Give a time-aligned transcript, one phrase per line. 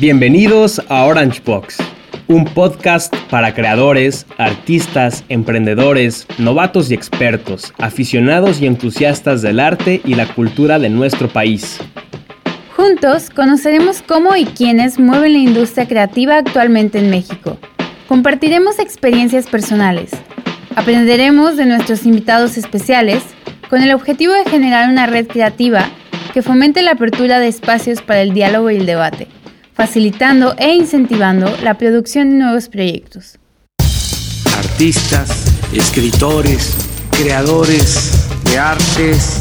[0.00, 1.78] Bienvenidos a Orange Box,
[2.28, 10.14] un podcast para creadores, artistas, emprendedores, novatos y expertos, aficionados y entusiastas del arte y
[10.14, 11.80] la cultura de nuestro país.
[12.76, 17.58] Juntos conoceremos cómo y quiénes mueven la industria creativa actualmente en México.
[18.06, 20.12] Compartiremos experiencias personales.
[20.76, 23.24] Aprenderemos de nuestros invitados especiales
[23.68, 25.90] con el objetivo de generar una red creativa
[26.32, 29.26] que fomente la apertura de espacios para el diálogo y el debate,
[29.78, 33.38] facilitando e incentivando la producción de nuevos proyectos.
[34.58, 35.30] Artistas,
[35.72, 36.74] escritores,
[37.12, 39.38] creadores de artes,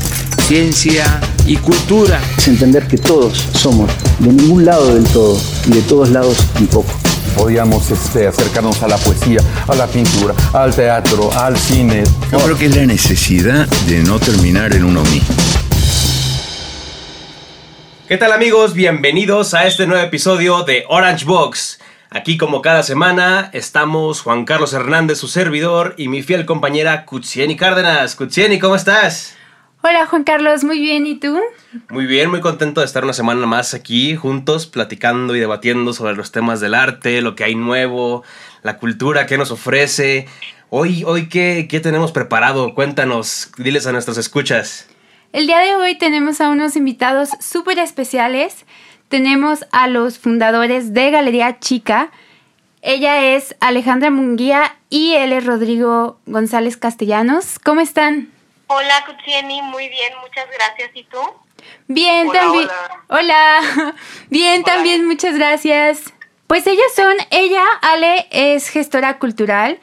[0.48, 2.22] ciencia y cultura.
[2.38, 6.68] Es entender que todos somos de ningún lado del todo y de todos lados un
[6.68, 6.94] poco.
[7.36, 12.04] Podíamos este, acercarnos a la poesía, a la pintura, al teatro, al cine.
[12.32, 15.67] Yo creo que es la necesidad de no terminar en uno mismo.
[18.08, 18.74] ¿Qué tal amigos?
[18.74, 21.82] Bienvenidos a este nuevo episodio de Orange Box.
[22.10, 27.58] Aquí como cada semana estamos Juan Carlos Hernández, su servidor, y mi fiel compañera Kutsieni
[27.58, 28.16] Cárdenas.
[28.16, 29.36] Kutsieni, ¿cómo estás?
[29.82, 31.38] Hola Juan Carlos, muy bien, ¿y tú?
[31.90, 36.16] Muy bien, muy contento de estar una semana más aquí juntos, platicando y debatiendo sobre
[36.16, 38.24] los temas del arte, lo que hay nuevo,
[38.64, 40.30] la cultura que nos ofrece.
[40.70, 42.74] Hoy, hoy ¿qué, qué tenemos preparado?
[42.74, 44.88] Cuéntanos, diles a nuestras escuchas.
[45.34, 48.66] El día de hoy tenemos a unos invitados súper especiales.
[49.10, 52.12] Tenemos a los fundadores de Galería Chica.
[52.82, 57.60] Ella es Alejandra Munguía y él es Rodrigo González Castellanos.
[57.60, 58.32] ¿Cómo están?
[58.68, 60.92] Hola, Kutsieni, muy bien, muchas gracias.
[60.94, 61.20] ¿Y tú?
[61.88, 62.70] Bien, también.
[63.08, 63.96] Hola.
[64.30, 66.14] Bien, también, muchas gracias.
[66.48, 69.80] Pues ellas son, ella, Ale, es gestora cultural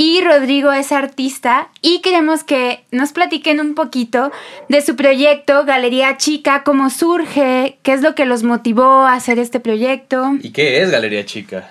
[0.00, 4.32] y Rodrigo es artista y queremos que nos platiquen un poquito
[4.70, 9.38] de su proyecto Galería Chica, cómo surge, qué es lo que los motivó a hacer
[9.38, 10.30] este proyecto.
[10.40, 11.70] ¿Y qué es Galería Chica?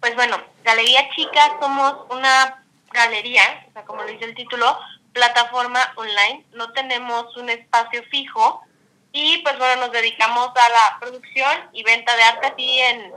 [0.00, 2.62] Pues bueno, Galería Chica somos una
[2.92, 4.76] galería, o sea, como lo dice el título,
[5.14, 8.60] plataforma online, no tenemos un espacio fijo
[9.12, 13.12] y pues bueno, nos dedicamos a la producción y venta de arte así en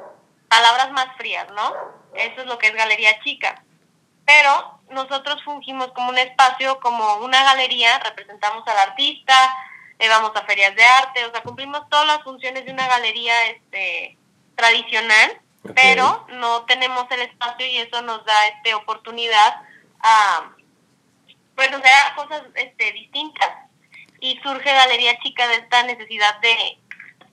[0.47, 1.73] palabras más frías, ¿no?
[2.15, 3.64] Eso es lo que es Galería Chica
[4.25, 9.35] pero nosotros fungimos como un espacio, como una galería, representamos al artista,
[9.99, 13.47] eh, vamos a ferias de arte, o sea, cumplimos todas las funciones de una galería
[13.47, 14.17] este
[14.55, 15.41] tradicional,
[15.73, 19.61] pero no tenemos el espacio y eso nos da este oportunidad
[19.99, 20.51] a
[21.55, 23.49] pues hacer cosas este distintas.
[24.19, 26.79] Y surge Galería Chica de esta necesidad de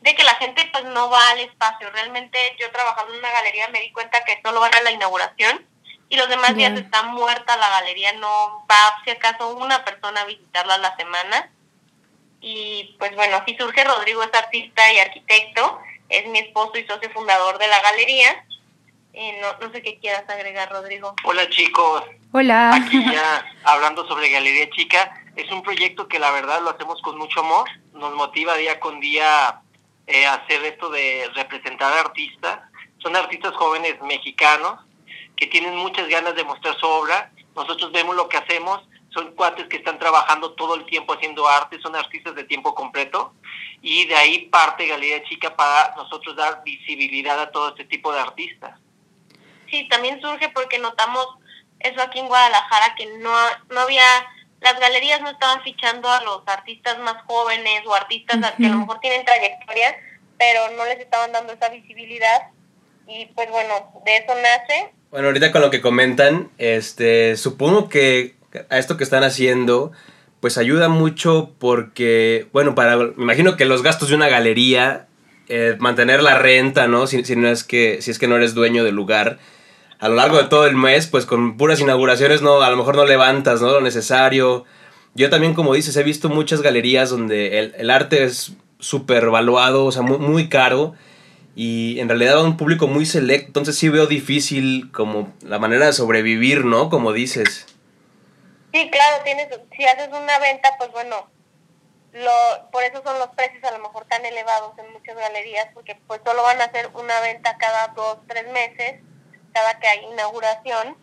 [0.01, 1.89] de que la gente pues no va al espacio.
[1.91, 5.65] Realmente yo trabajando en una galería me di cuenta que solo van a la inauguración
[6.13, 10.27] y los demás días está muerta la galería, no va si acaso una persona a
[10.27, 11.51] visitarla a la semana.
[12.43, 15.81] Y pues bueno, así surge Rodrigo, es artista y arquitecto,
[16.11, 18.45] es mi esposo y socio fundador de la galería.
[19.15, 21.15] Eh, no, no sé qué quieras agregar, Rodrigo.
[21.25, 22.05] Hola chicos.
[22.33, 22.75] Hola.
[22.75, 27.17] Aquí ya hablando sobre Galería Chica, es un proyecto que la verdad lo hacemos con
[27.17, 29.63] mucho amor, nos motiva día con día
[30.07, 32.61] eh, hacer esto de representar artistas.
[32.99, 34.79] Son artistas jóvenes mexicanos
[35.37, 37.33] que tienen muchas ganas de mostrar su obra.
[37.55, 41.81] Nosotros vemos lo que hacemos, son cuates que están trabajando todo el tiempo haciendo arte,
[41.81, 43.35] son artistas de tiempo completo.
[43.83, 48.21] Y de ahí parte Galería Chica para nosotros dar visibilidad a todo este tipo de
[48.21, 48.79] artistas.
[49.71, 51.27] Sí, también surge porque notamos
[51.81, 53.35] eso aquí en Guadalajara, que no,
[53.71, 54.05] no había,
[54.61, 58.79] las galerías no estaban fichando a los artistas más jóvenes o artistas que a lo
[58.79, 59.97] mejor tienen trayectorias,
[60.39, 62.51] pero no les estaban dando esa visibilidad.
[63.09, 68.35] Y pues bueno, de eso nace bueno, ahorita con lo que comentan, este, supongo que
[68.71, 69.93] a esto que están haciendo,
[70.41, 75.09] pues ayuda mucho porque, bueno, para, me imagino que los gastos de una galería,
[75.49, 77.07] eh, mantener la renta, ¿no?
[77.07, 79.39] Si, no es que, si es que no eres dueño del lugar,
[79.99, 82.97] a lo largo de todo el mes, pues con puras inauguraciones, no, a lo mejor
[82.97, 83.71] no levantas, ¿no?
[83.71, 84.65] Lo necesario.
[85.15, 89.85] Yo también, como dices, he visto muchas galerías donde el, el arte es súper valuado,
[89.85, 90.95] o sea, muy, muy caro
[91.55, 95.87] y en realidad a un público muy selecto, entonces sí veo difícil como la manera
[95.87, 96.89] de sobrevivir, ¿no?
[96.89, 97.67] Como dices.
[98.73, 101.29] Sí, claro, tienes, si haces una venta, pues bueno,
[102.13, 105.99] lo, por eso son los precios a lo mejor tan elevados en muchas galerías, porque
[106.07, 109.01] pues solo van a hacer una venta cada dos, tres meses,
[109.53, 110.97] cada que hay inauguración,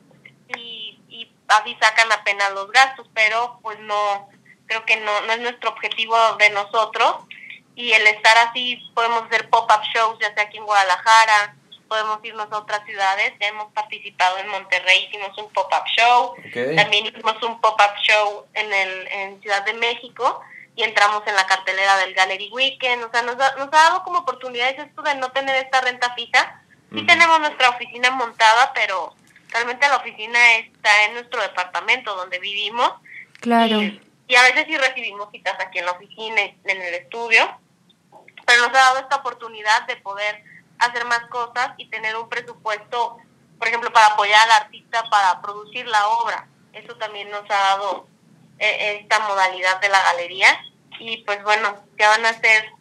[0.57, 4.29] y, y así sacan apenas los gastos, pero pues no,
[4.65, 7.25] creo que no, no es nuestro objetivo de nosotros
[7.79, 11.55] y el estar así, podemos hacer pop-up shows, ya sea aquí en Guadalajara,
[11.87, 16.35] podemos irnos a otras ciudades, ya hemos participado en Monterrey, hicimos un pop-up show,
[16.75, 20.41] también hicimos un pop-up show en, el, en Ciudad de México,
[20.75, 24.03] y entramos en la cartelera del Gallery Weekend, o sea, nos, ha- nos ha dado
[24.03, 26.61] como oportunidades esto de no tener esta renta fija.
[26.93, 29.13] Sí tenemos nuestra oficina montada, pero
[29.49, 32.91] realmente la oficina está en nuestro departamento donde vivimos.
[33.41, 33.81] Claro.
[33.81, 37.49] y, y a veces sí recibimos citas aquí en la oficina, en el estudio,
[38.49, 40.43] pero nos ha dado esta oportunidad de poder
[40.79, 43.17] hacer más cosas y tener un presupuesto,
[43.59, 46.47] por ejemplo, para apoyar al artista para producir la obra.
[46.73, 48.07] Eso también nos ha dado
[48.57, 50.65] eh, esta modalidad de la galería
[50.97, 52.71] y pues bueno, ya van a ser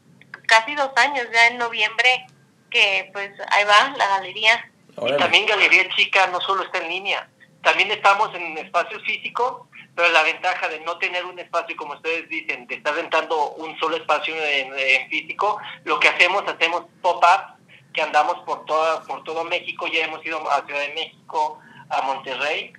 [0.47, 2.27] casi dos años, ya en noviembre,
[2.71, 4.71] que pues ahí va la galería.
[5.07, 7.29] Y también Galería Chica no solo está en línea,
[7.63, 9.69] también estamos en espacios físicos,
[9.99, 13.77] pero la ventaja de no tener un espacio, como ustedes dicen, de estar rentando un
[13.81, 17.59] solo espacio en, en físico, lo que hacemos, hacemos pop-ups
[17.93, 21.59] que andamos por, toda, por todo México, ya hemos ido a Ciudad de México,
[21.91, 22.73] a Monterrey,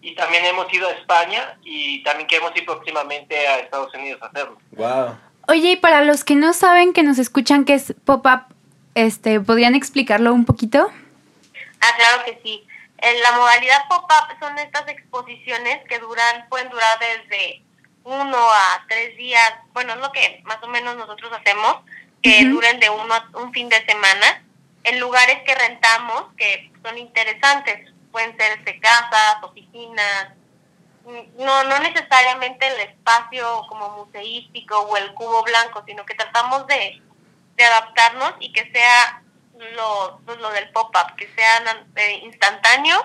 [0.00, 4.26] y también hemos ido a España y también queremos ir próximamente a Estados Unidos a
[4.26, 4.56] hacerlo.
[4.70, 5.18] Wow.
[5.48, 8.42] Oye, y para los que no saben, que nos escuchan, que es pop-up,
[8.94, 10.92] este, ¿podrían explicarlo un poquito?
[11.80, 12.65] Ah, claro que sí.
[12.98, 17.62] En la modalidad pop-up son estas exposiciones que duran, pueden durar desde
[18.04, 21.78] uno a tres días, bueno, es lo que más o menos nosotros hacemos,
[22.22, 24.42] que duren de uno a un fin de semana,
[24.84, 30.28] en lugares que rentamos, que son interesantes, pueden ser casas, oficinas,
[31.38, 37.00] no, no necesariamente el espacio como museístico o el cubo blanco, sino que tratamos de,
[37.56, 39.22] de adaptarnos y que sea
[39.74, 41.58] lo, pues, lo del pop-up, que sea
[41.96, 42.96] eh, instantáneo,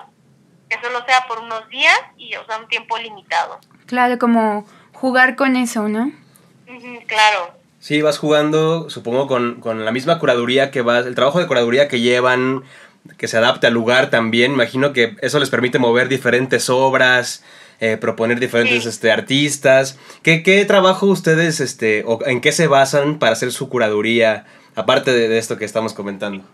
[0.68, 3.58] que solo sea por unos días y o sea un tiempo limitado.
[3.86, 6.12] Claro, como jugar con eso, ¿no?
[7.06, 7.54] Claro.
[7.80, 11.88] Sí, vas jugando, supongo, con, con la misma curaduría que vas, el trabajo de curaduría
[11.88, 12.62] que llevan,
[13.18, 14.52] que se adapte al lugar también.
[14.52, 17.42] Imagino que eso les permite mover diferentes obras,
[17.80, 18.88] eh, proponer diferentes Sí.
[18.88, 19.98] este, artistas.
[20.22, 25.12] ¿Qué, ¿Qué trabajo ustedes, este, o en qué se basan para hacer su curaduría, aparte
[25.12, 26.44] de, de esto que estamos comentando?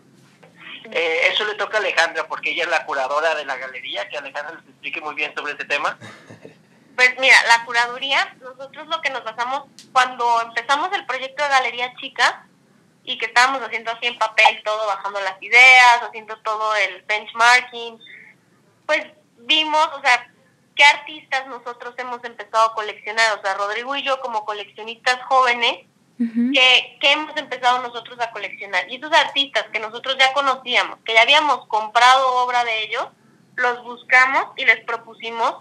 [0.90, 4.16] Eh, eso le toca a Alejandra porque ella es la curadora de la galería, que
[4.16, 5.98] Alejandra les explique muy bien sobre este tema.
[6.98, 11.94] Pues mira, la curaduría, nosotros lo que nos basamos cuando empezamos el proyecto de Galería
[11.94, 12.44] Chica
[13.04, 18.00] y que estábamos haciendo así en papel todo, bajando las ideas, haciendo todo el benchmarking,
[18.84, 19.06] pues
[19.36, 20.28] vimos, o sea,
[20.74, 25.86] qué artistas nosotros hemos empezado a coleccionar, o sea, Rodrigo y yo como coleccionistas jóvenes,
[26.20, 26.50] Ujú.
[26.52, 28.90] que, que hemos empezado nosotros a coleccionar.
[28.90, 33.06] Y esos artistas que nosotros ya conocíamos, que ya habíamos comprado obra de ellos,
[33.54, 35.56] los buscamos y les propusimos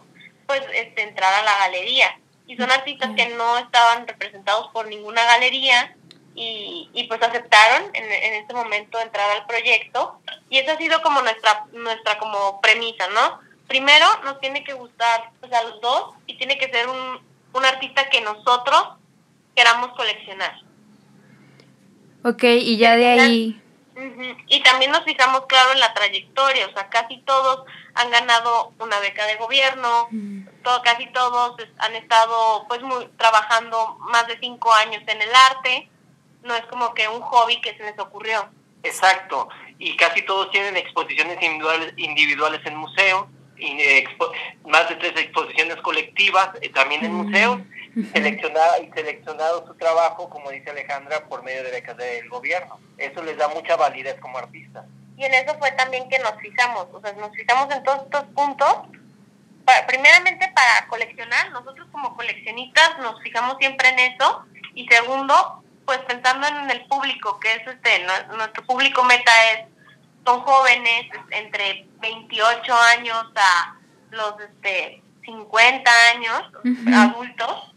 [0.48, 2.20] pues este, entrar a la galería.
[2.48, 5.96] Y son artistas que no estaban representados por ninguna galería
[6.34, 10.20] y, y pues aceptaron en, en este momento entrar al proyecto.
[10.50, 13.40] Y esa ha sido como nuestra, nuestra como premisa, ¿no?
[13.68, 17.22] Primero nos tiene que gustar pues, a los dos y tiene que ser un,
[17.54, 18.98] un artista que nosotros
[19.58, 20.54] queramos coleccionar.
[22.24, 23.62] Ok, y ya de ahí...
[24.46, 27.66] Y también nos fijamos, claro, en la trayectoria, o sea, casi todos
[27.96, 30.08] han ganado una beca de gobierno,
[30.64, 35.90] todo, casi todos han estado pues muy, trabajando más de cinco años en el arte,
[36.44, 38.48] no es como que un hobby que se les ocurrió.
[38.84, 39.50] Exacto,
[39.80, 43.26] y casi todos tienen exposiciones individuales, individuales en museos,
[44.66, 47.60] más de tres exposiciones colectivas eh, también en museos,
[48.14, 52.80] seleccionada y seleccionado su trabajo, como dice Alejandra, por medio de becas del gobierno.
[52.98, 54.86] Eso les da mucha validez como artistas.
[55.18, 58.24] Y en eso fue también que nos fijamos, o sea, nos fijamos en todos estos
[58.36, 58.74] puntos,
[59.66, 64.46] para- primeramente para coleccionar, nosotros como coleccionistas nos fijamos siempre en eso,
[64.76, 69.66] y segundo, pues pensando en el público, que es este, nu- nuestro público meta es,
[70.28, 73.76] son jóvenes es- entre 28 años a
[74.12, 76.42] los este 50 años,
[76.94, 77.74] adultos,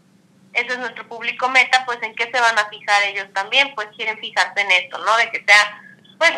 [0.53, 3.87] ese es nuestro público meta, pues en qué se van a fijar ellos también, pues
[3.95, 5.15] quieren fijarse en esto, ¿no?
[5.17, 5.81] De que sea,
[6.17, 6.33] pues,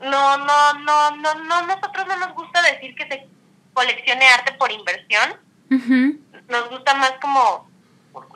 [0.00, 3.26] no, no, no, no, no, nosotros no nos gusta decir que se
[3.72, 5.40] coleccione arte por inversión,
[6.48, 7.68] nos gusta más como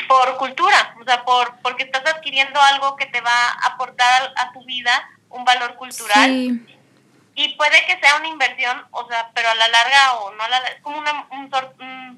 [0.08, 4.42] por cultura, o sea, por porque estás adquiriendo algo que te va a aportar a,
[4.42, 4.92] a tu vida
[5.30, 6.28] un valor cultural.
[6.30, 6.79] Sí,
[7.34, 10.48] y puede que sea una inversión, o sea, pero a la larga o no a
[10.48, 11.74] la larga, es como una, un, sor-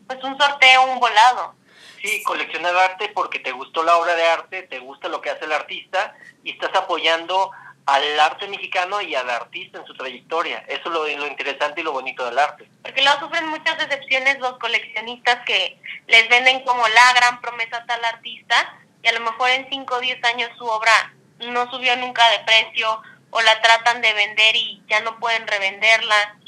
[0.06, 1.54] pues un sorteo, un volado.
[2.02, 5.44] Sí, coleccionar arte porque te gustó la obra de arte, te gusta lo que hace
[5.44, 7.52] el artista y estás apoyando
[7.86, 10.64] al arte mexicano y al artista en su trayectoria.
[10.68, 12.68] Eso es lo, lo interesante y lo bonito del arte.
[12.82, 17.86] Porque luego sufren muchas decepciones los coleccionistas que les venden como la gran promesa a
[17.86, 21.96] tal artista y a lo mejor en 5 o 10 años su obra no subió
[21.96, 26.38] nunca de precio o la tratan de vender y ya no pueden revenderla.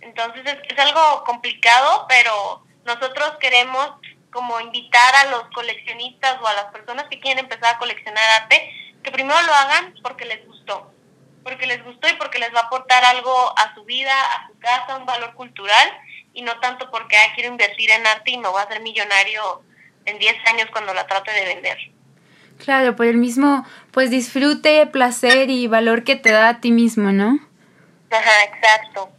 [0.00, 3.92] Entonces es, es algo complicado, pero nosotros queremos
[4.32, 8.72] como invitar a los coleccionistas o a las personas que quieren empezar a coleccionar arte,
[9.02, 10.90] que primero lo hagan porque les gustó,
[11.42, 14.58] porque les gustó y porque les va a aportar algo a su vida, a su
[14.58, 15.92] casa, un valor cultural,
[16.32, 19.62] y no tanto porque ah, quiero invertir en arte y me voy a hacer millonario
[20.06, 21.78] en 10 años cuando la trate de vender.
[22.62, 27.10] Claro, por el mismo, pues disfrute, placer y valor que te da a ti mismo,
[27.12, 27.38] ¿no?
[28.10, 29.10] Ajá, exacto.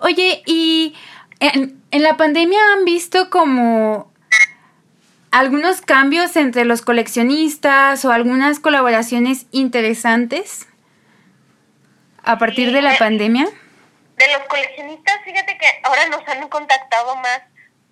[0.00, 0.94] Oye, y
[1.40, 4.12] en, en la pandemia han visto como
[5.30, 10.66] algunos cambios entre los coleccionistas o algunas colaboraciones interesantes
[12.24, 13.44] a partir Sí, de la eh, pandemia.
[13.44, 17.40] De los coleccionistas, fíjate que ahora nos han contactado más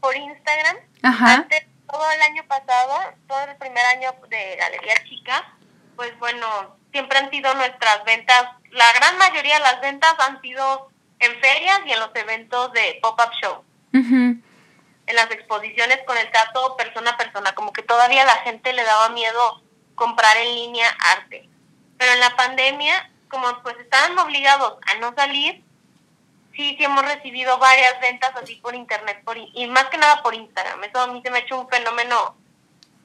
[0.00, 0.76] por Instagram.
[1.02, 1.34] Ajá.
[1.34, 5.54] Antes, todo el año pasado, todo el primer año de Galería Chica,
[5.96, 10.90] pues bueno, siempre han sido nuestras ventas, la gran mayoría de las ventas han sido
[11.18, 16.76] en ferias y en los eventos de pop-up show, en las exposiciones con el trato
[16.76, 19.62] persona a persona, como que todavía la gente le daba miedo
[19.94, 21.48] comprar en línea arte.
[21.96, 25.64] Pero en la pandemia, como pues estaban obligados a no salir,
[26.58, 30.34] sí, sí hemos recibido varias ventas así por internet por, y más que nada por
[30.34, 30.84] Instagram.
[30.84, 32.36] Eso a mí se me ha hecho un fenómeno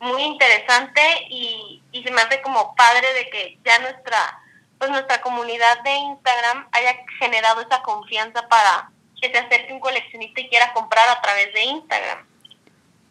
[0.02, 4.40] muy interesante y, y se me hace como padre de que ya nuestra
[4.80, 8.90] pues nuestra comunidad de Instagram haya generado esa confianza para
[9.22, 12.26] que se acerque un coleccionista y quiera comprar a través de Instagram.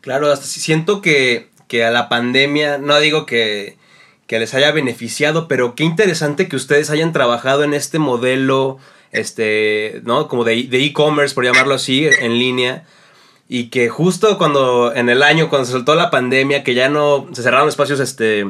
[0.03, 3.79] Claro, hasta si- siento que, que a la pandemia, no digo que,
[4.27, 8.79] que les haya beneficiado, pero qué interesante que ustedes hayan trabajado en este modelo,
[9.13, 10.27] este, ¿no?
[10.29, 12.85] Como de e-commerce, por llamarlo así, en línea.
[13.49, 17.29] Y que justo cuando, en el año, cuando se soltó la pandemia, que ya no
[17.33, 18.47] se cerraron espacios, este,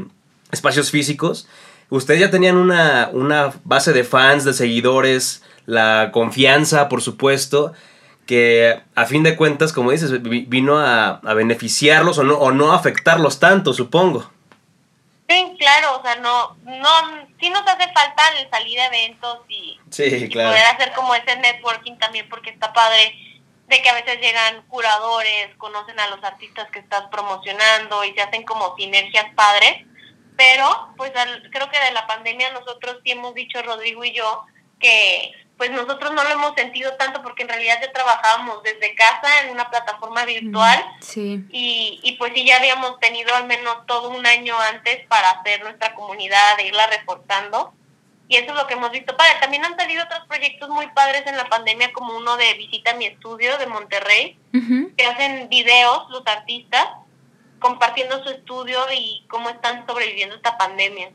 [0.52, 1.48] espacios físicos,
[1.90, 7.72] ustedes ya tenían una, una base de fans, de seguidores, la confianza, por supuesto,
[8.26, 12.52] que a fin de cuentas, como dices, vi- vino a, a beneficiarlos o no, o
[12.52, 14.30] no afectarlos tanto, supongo.
[15.32, 19.78] Sí, claro, o sea, no, no, sí nos hace falta el salir a eventos y,
[19.90, 23.14] Sí, y poder hacer como ese networking también porque está padre
[23.68, 28.20] de que a veces llegan curadores, conocen a los artistas que estás promocionando y se
[28.22, 29.86] hacen como sinergias padres,
[30.36, 34.44] pero pues al- creo que de la pandemia nosotros sí hemos dicho, Rodrigo y yo,
[34.78, 39.42] que pues nosotros no lo hemos sentido tanto porque en realidad ya trabajábamos desde casa
[39.44, 41.44] en una plataforma virtual Sí.
[41.50, 45.62] y, y pues sí ya habíamos tenido al menos todo un año antes para hacer
[45.62, 47.72] nuestra comunidad, e irla reforzando.
[48.26, 49.34] Y eso es lo que hemos visto padre.
[49.40, 52.94] También han salido otros proyectos muy padres en la pandemia, como uno de Visita a
[52.94, 54.90] mi estudio de Monterrey, Ujú.
[54.96, 56.88] que hacen videos los artistas
[57.60, 61.10] compartiendo su estudio y cómo están sobreviviendo esta pandemia.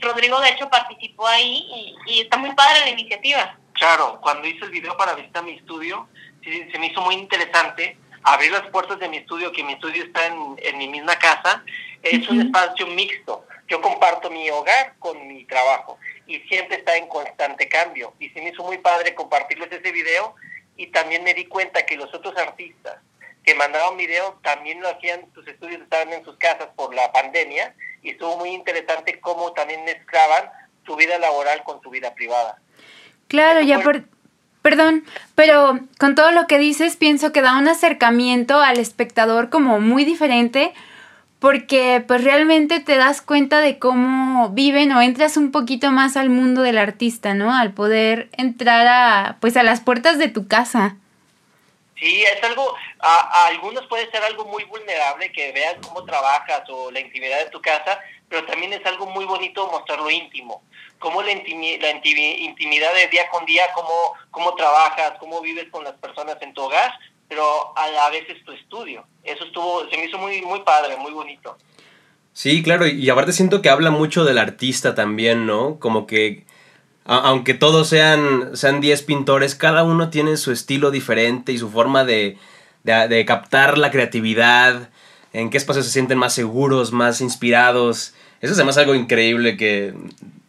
[0.00, 3.56] Rodrigo, de hecho, participó ahí y, y está muy padre la iniciativa.
[3.78, 6.08] Claro, cuando hice el video para visitar mi estudio,
[6.42, 10.04] sí, se me hizo muy interesante abrir las puertas de mi estudio, que mi estudio
[10.04, 11.64] está en, en mi misma casa.
[12.02, 13.44] Es un espacio mixto.
[13.68, 18.14] Yo comparto mi hogar con mi trabajo y siempre está en constante cambio.
[18.18, 20.34] Y se me hizo muy padre compartirles ese video
[20.76, 22.96] y también me di cuenta que los otros artistas
[23.44, 27.74] que mandaban video también lo hacían, sus estudios estaban en sus casas por la pandemia
[28.02, 30.50] y estuvo muy interesante cómo también mezclaban
[30.84, 32.60] su vida laboral con su vida privada.
[33.28, 34.04] Claro, ya por...
[34.62, 35.04] Perdón,
[35.34, 40.04] pero con todo lo que dices pienso que da un acercamiento al espectador como muy
[40.04, 40.74] diferente
[41.38, 46.30] porque pues realmente te das cuenta de cómo viven o entras un poquito más al
[46.30, 47.54] mundo del artista, ¿no?
[47.54, 50.96] Al poder entrar a pues a las puertas de tu casa.
[51.94, 56.62] Sí, es algo, a, a algunos puede ser algo muy vulnerable que veas cómo trabajas
[56.68, 60.62] o la intimidad de tu casa, pero también es algo muy bonito mostrar lo íntimo,
[60.98, 63.90] cómo la, la intimi- intimidad de día con día, cómo,
[64.30, 66.92] cómo trabajas, cómo vives con las personas en tu hogar,
[67.28, 69.04] pero a la vez es tu estudio.
[69.24, 71.56] Eso estuvo, se me hizo muy, muy padre, muy bonito.
[72.32, 75.78] Sí, claro, y aparte siento que habla mucho del artista también, ¿no?
[75.78, 76.44] Como que,
[77.04, 82.04] aunque todos sean, sean 10 pintores, cada uno tiene su estilo diferente y su forma
[82.04, 82.38] de,
[82.84, 84.90] de, de captar la creatividad,
[85.32, 88.14] en qué espacios se sienten más seguros, más inspirados.
[88.40, 89.94] Eso es además algo increíble que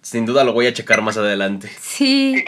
[0.01, 1.69] sin duda lo voy a checar más adelante.
[1.69, 2.45] ¿Qué Sí,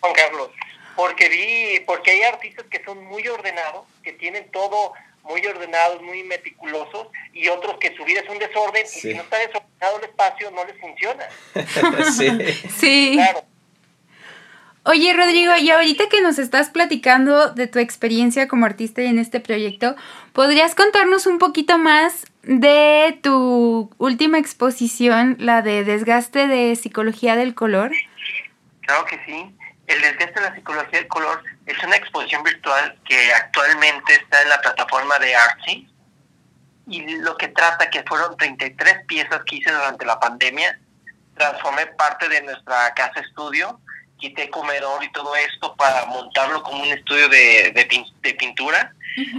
[0.00, 0.50] Juan Carlos?
[0.94, 4.92] Porque vi, porque hay artistas que son muy ordenados, que tienen todo
[5.24, 9.22] muy ordenados, muy meticulosos, y otros que su vida es un desorden, y si no
[9.22, 11.26] está desordenado el espacio, no les funciona.
[12.16, 12.30] sí.
[12.78, 13.12] sí.
[13.14, 13.44] Claro.
[14.84, 19.18] Oye, Rodrigo, y ahorita que nos estás platicando de tu experiencia como artista y en
[19.18, 19.96] este proyecto,
[20.32, 27.54] ¿podrías contarnos un poquito más de tu última exposición, la de desgaste de psicología del
[27.54, 27.90] color?
[28.82, 29.52] Claro que sí.
[29.86, 34.48] El desgaste de la psicología del color es una exposición virtual que actualmente está en
[34.48, 35.88] la plataforma de Artsy
[36.88, 40.78] y lo que trata que fueron 33 piezas que hice durante la pandemia.
[41.36, 43.80] Transformé parte de nuestra casa estudio,
[44.18, 48.92] quité comedor y todo esto para montarlo como un estudio de, de, pin- de pintura.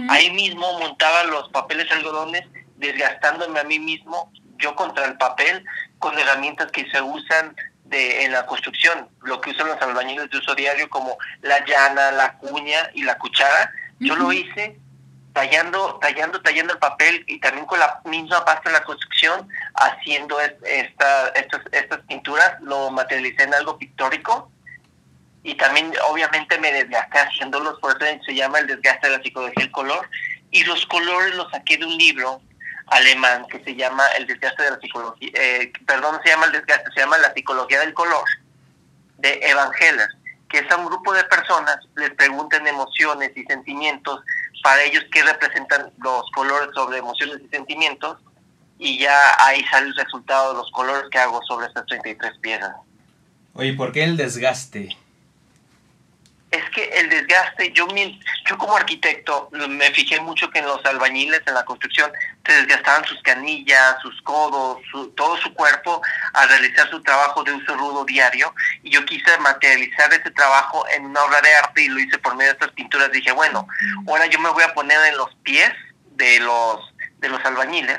[0.08, 2.44] Ahí mismo montaba los papeles algodones,
[2.78, 5.64] desgastándome a mí mismo, yo contra el papel,
[5.98, 7.54] con herramientas que se usan
[7.84, 12.10] de, en la construcción, lo que usan los albañiles de uso diario como la llana,
[12.12, 13.70] la cuña y la cuchara.
[13.98, 14.78] Yo lo hice
[15.32, 20.40] tallando, tallando, tallando el papel y también con la misma pasta en la construcción, haciendo
[20.40, 24.50] es- esta, estas, estas pinturas, lo materialicé en algo pictórico
[25.44, 29.62] y también obviamente me desgasté haciéndolos, por eso se llama el desgaste de la psicología
[29.62, 30.08] del color,
[30.50, 32.40] y los colores los saqué de un libro
[32.90, 36.90] alemán que se llama el desgaste de la psicología, eh, perdón, se llama el desgaste,
[36.94, 38.24] se llama la psicología del color,
[39.18, 40.08] de Evangelas,
[40.48, 44.20] que es a un grupo de personas, les preguntan emociones y sentimientos,
[44.62, 48.18] para ellos qué representan los colores sobre emociones y sentimientos,
[48.78, 52.74] y ya ahí sale el resultado de los colores que hago sobre estas 33 piezas.
[53.54, 54.96] Oye, ¿por qué el desgaste?
[57.28, 57.86] Desgaste, yo,
[58.48, 62.10] yo como arquitecto me fijé mucho que en los albañiles en la construcción
[62.46, 66.00] se desgastaban sus canillas, sus codos, su- todo su cuerpo
[66.32, 68.54] al realizar su trabajo de uso rudo diario.
[68.82, 72.34] Y yo quise materializar ese trabajo en una obra de arte y lo hice por
[72.34, 73.12] medio de estas pinturas.
[73.12, 73.68] Dije, bueno,
[74.06, 75.70] ahora yo me voy a poner en los pies
[76.12, 77.98] de los, de los albañiles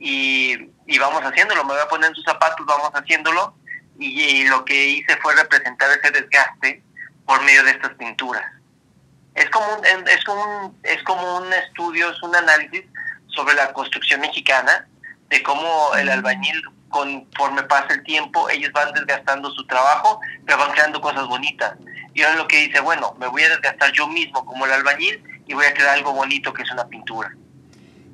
[0.00, 3.54] y, y vamos haciéndolo, me voy a poner en sus zapatos, vamos haciéndolo
[4.00, 6.82] y lo que hice fue representar ese desgaste
[7.26, 8.44] por medio de estas pinturas.
[9.34, 12.84] Es como un, es como un, es como un estudio, es un análisis
[13.28, 14.86] sobre la construcción mexicana,
[15.30, 20.72] de cómo el albañil, conforme pasa el tiempo, ellos van desgastando su trabajo, pero van
[20.72, 21.74] creando cosas bonitas.
[22.12, 25.22] Y ahora lo que dice, bueno, me voy a desgastar yo mismo como el albañil
[25.46, 27.34] y voy a crear algo bonito que es una pintura.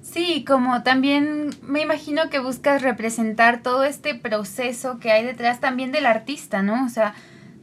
[0.00, 5.92] Sí, como también me imagino que buscas representar todo este proceso que hay detrás también
[5.92, 6.86] del artista, ¿no?
[6.86, 7.14] O sea,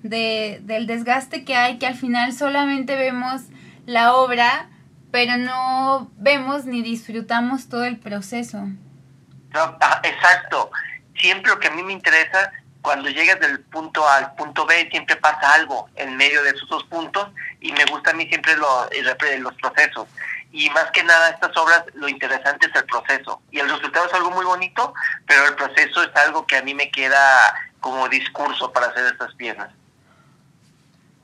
[0.10, 3.42] de, del desgaste que hay, que al final solamente vemos
[3.86, 4.70] la obra,
[5.12, 8.68] pero no vemos ni disfrutamos todo el proceso.
[9.54, 10.72] Ah, exacto.
[11.20, 14.90] Siempre lo que a mí me interesa, cuando llegas del punto A al punto B,
[14.92, 17.30] siempre pasa algo en medio de esos dos puntos
[17.62, 18.90] y me gusta a mí siempre lo-
[19.40, 20.08] los procesos.
[20.52, 23.42] Y más que nada, estas obras, lo interesante es el proceso.
[23.52, 24.94] Y el resultado es algo muy bonito,
[25.26, 29.34] pero el proceso es algo que a mí me queda como discurso para hacer estas
[29.36, 29.70] piezas.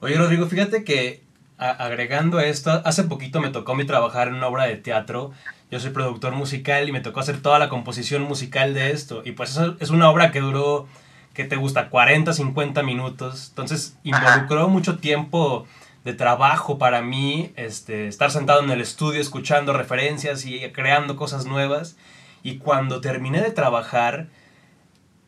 [0.02, 1.24] Oye, Rodrigo, fíjate que
[1.58, 4.76] a- agregando a esto, hace poquito me tocó a mí trabajar en una obra de
[4.76, 5.32] teatro.
[5.70, 9.22] Yo soy productor musical y me tocó hacer toda la composición musical de esto.
[9.24, 10.88] Y pues eso es una obra que duró,
[11.36, 11.90] que te gusta?
[11.90, 13.50] 40, 50 minutos.
[13.50, 15.68] Entonces involucró mucho tiempo
[16.04, 21.46] de trabajo para mí, este, estar sentado en el estudio escuchando referencias y creando cosas
[21.46, 21.96] nuevas.
[22.42, 24.30] Y cuando terminé de trabajar,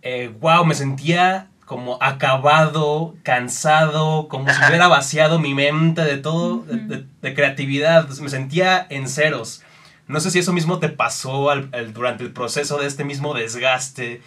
[0.01, 6.59] eh, wow, me sentía como acabado, cansado, como si hubiera vaciado mi mente de todo,
[6.63, 9.63] de, de- de creatividad, me sentía en ceros.
[10.07, 13.33] No sé si eso mismo te pasó al- al- durante el proceso de este mismo
[13.33, 14.21] desgaste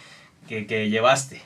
[0.47, 1.43] que, que llevaste.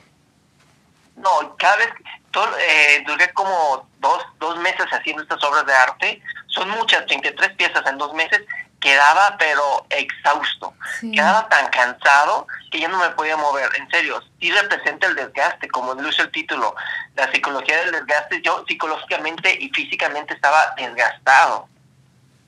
[1.16, 1.88] No, cada vez,
[2.30, 6.22] todo, eh, duré como dos, dos meses haciendo estas obras de arte.
[6.46, 8.40] Son muchas, 33 piezas en dos meses.
[8.82, 10.74] Quedaba, pero exhausto.
[11.00, 11.12] Sí.
[11.12, 13.70] Quedaba tan cansado que ya no me podía mover.
[13.78, 16.74] En serio, sí representa el desgaste, como lo dice el título.
[17.14, 21.68] La psicología del desgaste, yo psicológicamente y físicamente estaba desgastado.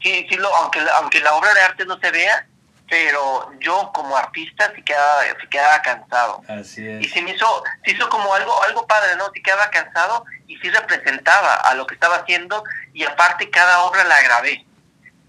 [0.02, 2.46] Sí, sí, lo, aunque, la- aunque la obra de arte no se vea,
[2.88, 7.92] pero yo como artista sí quedaba, sí quedaba cansado Así y se me hizo, se
[7.92, 9.30] hizo como algo, algo padre, ¿no?
[9.32, 14.04] Sí quedaba cansado y sí representaba a lo que estaba haciendo y aparte cada obra
[14.04, 14.66] la grabé.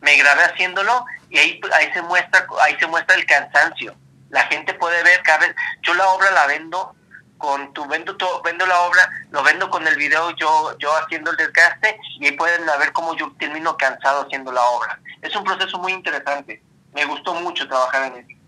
[0.06, 3.96] Me grabé haciéndolo y ahí, ahí se muestra, ahí se muestra el cansancio.
[4.30, 6.96] La gente puede ver cada vez, yo la obra la vendo
[7.40, 11.32] con tu vendo todo, vendo la obra, lo vendo con el video yo, yo haciendo
[11.32, 15.00] el desgaste y ahí pueden ver cómo yo termino cansado haciendo la obra.
[15.24, 16.62] Es un proceso muy interesante.
[16.94, 18.40] Me gustó mucho trabajar en eso.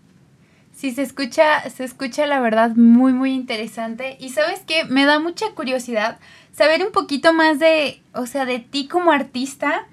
[0.72, 4.16] Sí, se escucha, se escucha la verdad muy, muy interesante.
[4.20, 6.20] Y sabes qué, me da mucha curiosidad
[6.56, 9.88] saber un poquito más de, o sea, de ti como artista.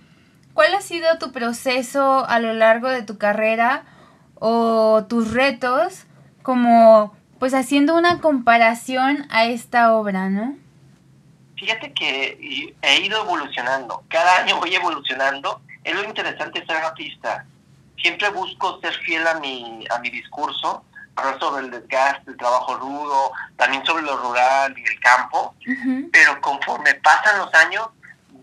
[0.55, 3.83] ¿Cuál ha sido tu proceso a lo largo de tu carrera
[4.35, 6.05] o tus retos
[6.43, 10.55] como pues haciendo una comparación a esta obra, ¿no?
[11.57, 14.05] Fíjate que he ido evolucionando.
[14.07, 15.61] Cada año voy evolucionando.
[15.83, 17.45] Es lo interesante de ser artista.
[18.01, 20.85] Siempre busco ser fiel a mi, a mi discurso,
[21.17, 26.09] hablar sobre el desgaste, el trabajo rudo, también sobre lo rural y el campo, Ujú.
[26.13, 27.89] pero conforme pasan los años,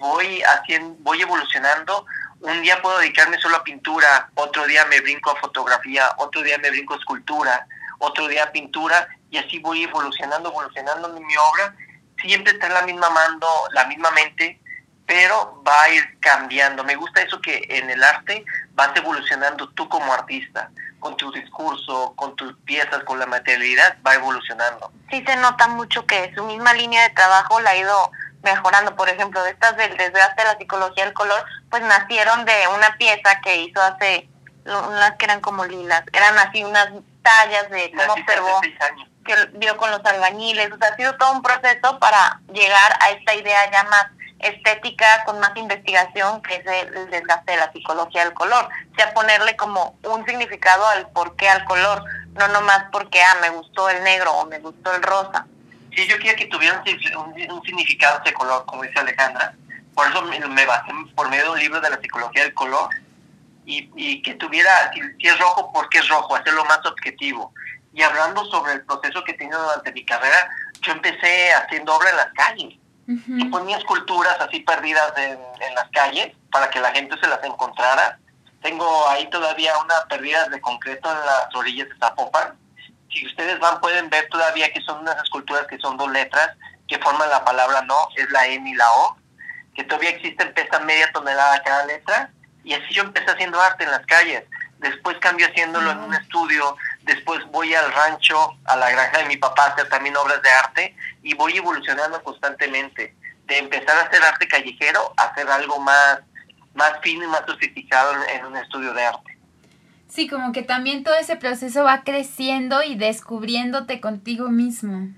[0.02, 2.04] voy haciendo, voy evolucionando.
[2.40, 6.58] Un día puedo dedicarme solo a pintura, otro día me brinco a fotografía, otro día
[6.58, 7.66] me brinco a escultura,
[8.00, 11.74] otro día a pintura, y así voy evolucionando, evolucionando mi obra.
[12.20, 14.60] Siempre está la misma mando, la misma mente,
[15.06, 16.82] pero va a ir cambiando.
[16.82, 22.12] Me gusta eso que en el arte vas evolucionando tú como artista, con tu discurso,
[22.16, 24.90] con tus piezas, con la materialidad, va evolucionando.
[25.10, 28.10] Sí se nota mucho que su misma línea de trabajo la ha ido
[28.42, 28.94] mejorando.
[28.96, 32.96] Por ejemplo, de estas del desgaste de la psicología del color, pues nacieron de una
[32.96, 34.28] pieza que hizo hace
[34.64, 36.88] unas que eran como lilas, eran así unas
[37.22, 38.60] tallas de cómo observó
[39.24, 43.10] que vio con los albañiles, o sea, ha sido todo un proceso para llegar a
[43.10, 44.06] esta idea ya más
[44.40, 49.14] estética con más investigación que es el, desgaste de la psicología del color, o sea,
[49.14, 52.02] ponerle como un significado al por qué al color,
[52.34, 55.46] no nomás porque, ah, me gustó el negro o me gustó el rosa.
[55.94, 56.82] Sí, yo quería que tuviera
[57.16, 59.54] un, significado ese color, como dice Alejandra,
[59.94, 62.88] por eso me, basé por medio de un libro de la psicología del color
[63.66, 66.34] y, y que tuviera, si, si, es rojo, ¿por qué es rojo?
[66.34, 67.52] Hacerlo más objetivo.
[67.92, 70.48] Y hablando sobre el proceso que he tenido durante mi carrera,
[70.80, 75.38] yo empecé haciendo obra en las calles y ponía esculturas así perdidas en,
[75.74, 78.18] las calles para que la gente se las encontrara.
[78.62, 82.56] Tengo ahí todavía una perdida de concreto en las orillas de Zapopan.
[83.12, 86.56] Si ustedes van pueden ver todavía que son unas esculturas que son dos letras
[86.88, 89.16] que forman la palabra no, es la N y la O,
[89.74, 92.30] que todavía existen, pesan media tonelada cada letra.
[92.64, 94.44] Y así yo empecé haciendo arte en las calles.
[94.78, 99.36] Después cambié haciéndolo en un estudio después voy al rancho, a la granja de mi
[99.36, 104.22] papá a hacer también obras de arte y voy evolucionando constantemente, de empezar a hacer
[104.22, 106.20] arte callejero a hacer algo más,
[106.74, 109.31] más fino y más sofisticado en un estudio de arte.
[110.12, 115.08] Sí, como que también todo ese proceso va creciendo y descubriéndote contigo mismo.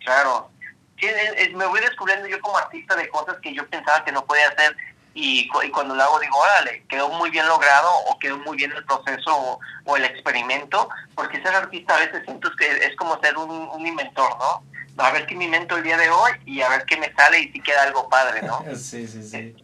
[0.00, 0.50] Claro,
[0.98, 1.06] sí,
[1.54, 4.76] me voy descubriendo yo como artista de cosas que yo pensaba que no podía hacer
[5.14, 8.84] y, cuando lo hago digo, órale, quedó muy bien logrado o quedó muy bien el
[8.84, 13.86] proceso o, el experimento, porque ser artista a veces siento que es como ser un,
[13.86, 14.64] inventor, ¿no?
[15.04, 17.38] A ver qué me invento el día de hoy y a ver qué me sale
[17.38, 18.64] y si queda algo padre, ¿no?
[18.74, 19.54] sí, sí, sí.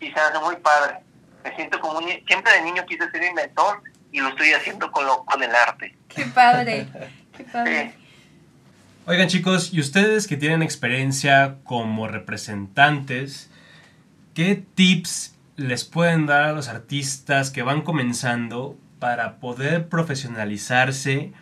[0.00, 1.00] Y se hace muy padre.
[1.44, 5.06] Me siento como un, siempre de niño quise ser inventor y lo estoy haciendo con,
[5.06, 5.96] lo, con el arte.
[6.08, 6.86] Qué padre,
[7.36, 7.94] qué padre.
[9.06, 13.50] Oigan chicos, y ustedes que tienen experiencia como representantes,
[14.34, 21.34] ¿Qué tips les pueden dar a los artistas que van comenzando para poder profesionalizarse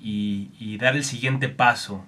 [0.00, 2.02] y, dar el siguiente paso?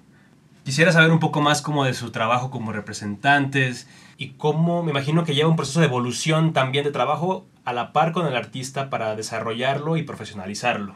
[0.65, 5.23] Quisiera saber un poco más como de su trabajo como representantes y cómo me imagino
[5.23, 8.89] que lleva un proceso de evolución también de trabajo a la par con el artista
[8.89, 10.95] para desarrollarlo y profesionalizarlo.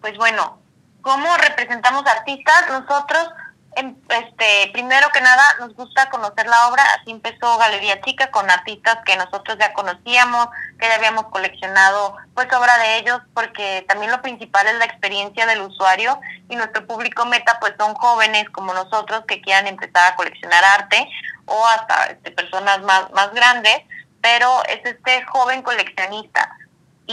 [0.00, 0.58] Pues bueno,
[1.00, 2.64] ¿cómo representamos artistas?
[2.68, 3.28] Nosotros
[3.74, 8.98] este, primero que nada, nos gusta conocer la obra, así empezó Galería Chica con artistas
[9.04, 14.20] que nosotros ya conocíamos, que ya habíamos coleccionado pues obra de ellos, porque también lo
[14.20, 19.24] principal es la experiencia del usuario y nuestro público meta pues son jóvenes como nosotros
[19.26, 21.08] que quieran empezar a coleccionar arte
[21.46, 23.78] o hasta este, personas más, más grandes,
[24.20, 26.56] pero es este joven coleccionista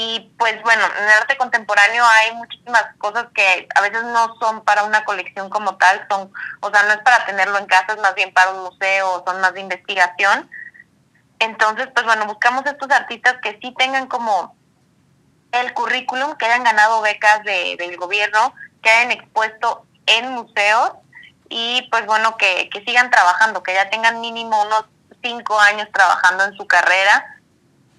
[0.01, 4.63] y pues bueno, en el arte contemporáneo hay muchísimas cosas que a veces no son
[4.63, 6.31] para una colección como tal, son,
[6.61, 9.41] o sea, no es para tenerlo en casa, es más bien para un museo, son
[9.41, 10.49] más de investigación.
[11.39, 14.55] Entonces, pues bueno, buscamos estos artistas que sí tengan como
[15.51, 20.93] el currículum, que hayan ganado becas de, del gobierno, que hayan expuesto en museos
[21.49, 24.85] y pues bueno, que, que sigan trabajando, que ya tengan mínimo unos
[25.21, 27.38] cinco años trabajando en su carrera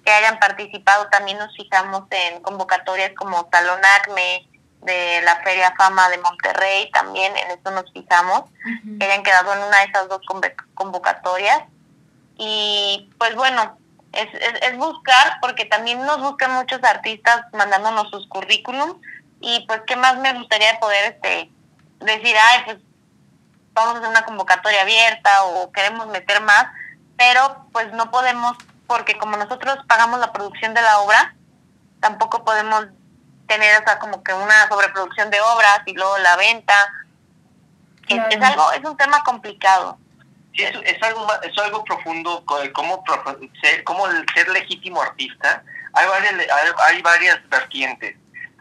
[0.03, 1.07] que hayan participado.
[1.09, 4.47] También nos fijamos en convocatorias como Salón Acme,
[4.81, 8.43] de la Feria Fama de Monterrey, también en eso nos fijamos,
[8.99, 10.21] que hayan quedado en una de esas dos
[10.73, 11.63] convocatorias.
[12.37, 13.77] Y pues bueno,
[14.13, 18.95] es, es, buscar, porque también nos buscan muchos artistas mandándonos sus currículums,
[19.39, 21.51] y pues qué más me gustaría poder este
[21.99, 22.77] decir, ay, pues
[23.73, 26.67] vamos a hacer una convocatoria abierta o queremos meter más,
[27.17, 28.57] pero pues no podemos
[28.91, 31.33] porque como nosotros pagamos la producción de la obra,
[32.01, 32.87] tampoco podemos
[33.47, 36.73] tener o como que una sobreproducción de obras y luego la venta.
[38.09, 39.97] Es, algo, es un tema complicado.
[40.53, 43.01] Sí, es, es, algo, es algo profundo, cómo
[43.61, 45.63] ser, cómo ser legítimo artista.
[45.93, 46.35] Hay varias,
[46.85, 48.17] hay varias vertientes.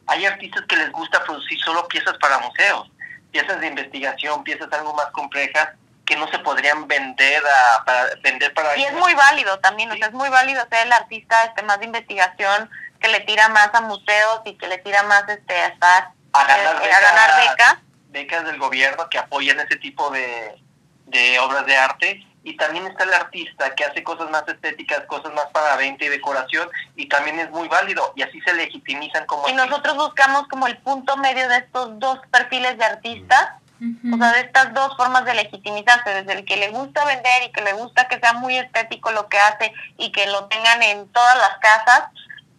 [0.06, 2.88] Hay artistas que les gusta producir solo piezas para museos,
[3.32, 5.70] piezas de investigación, piezas algo más complejas,
[6.10, 9.94] que no se podrían vender a, para vender para y es muy válido también o
[9.94, 12.68] sea es muy válido ser el artista este más de investigación
[12.98, 16.44] que le tira más a museos y que le tira más este a estar a
[16.44, 18.44] ganar, eh, becas, becas.
[18.44, 20.60] del gobierno que apoyan ese tipo de,
[21.06, 22.26] de obras de arte.
[22.42, 26.08] Y también está el artista que hace cosas más estéticas, cosas más para venta y
[26.08, 30.66] decoración y también es muy válido y así se legitimizan como Y nosotros buscamos como
[30.66, 35.24] el punto medio de estos dos perfiles de artistas, o sea, de estas dos formas
[35.24, 38.56] de legitimizarse, desde el que le gusta vender y que le gusta que sea muy
[38.56, 42.10] estético lo que hace y que lo tengan en todas las casas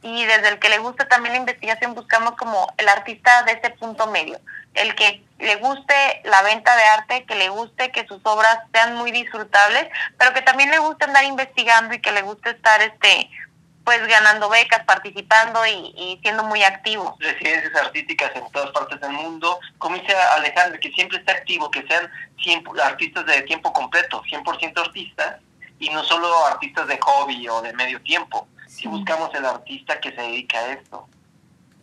[0.02, 3.70] y desde el que le gusta también la investigación buscamos como el artista de ese
[3.72, 4.40] punto medio,
[4.74, 8.96] el que le guste la venta de arte, que le guste que sus obras sean
[8.96, 13.30] muy disfrutables, pero que también le guste andar investigando y que le guste estar este
[13.84, 17.18] pues ganando becas, participando y, y siendo muy activo.
[17.20, 21.86] residencias artísticas en todas partes del mundo, como dice Alejandro, que siempre esté activo, que
[21.88, 22.10] sean
[22.44, 25.42] 100 artistas de tiempo completo, 100% artistas,
[25.80, 28.48] y no solo artistas de hobby o de medio tiempo.
[28.68, 31.08] Si buscamos el artista que se dedica a esto.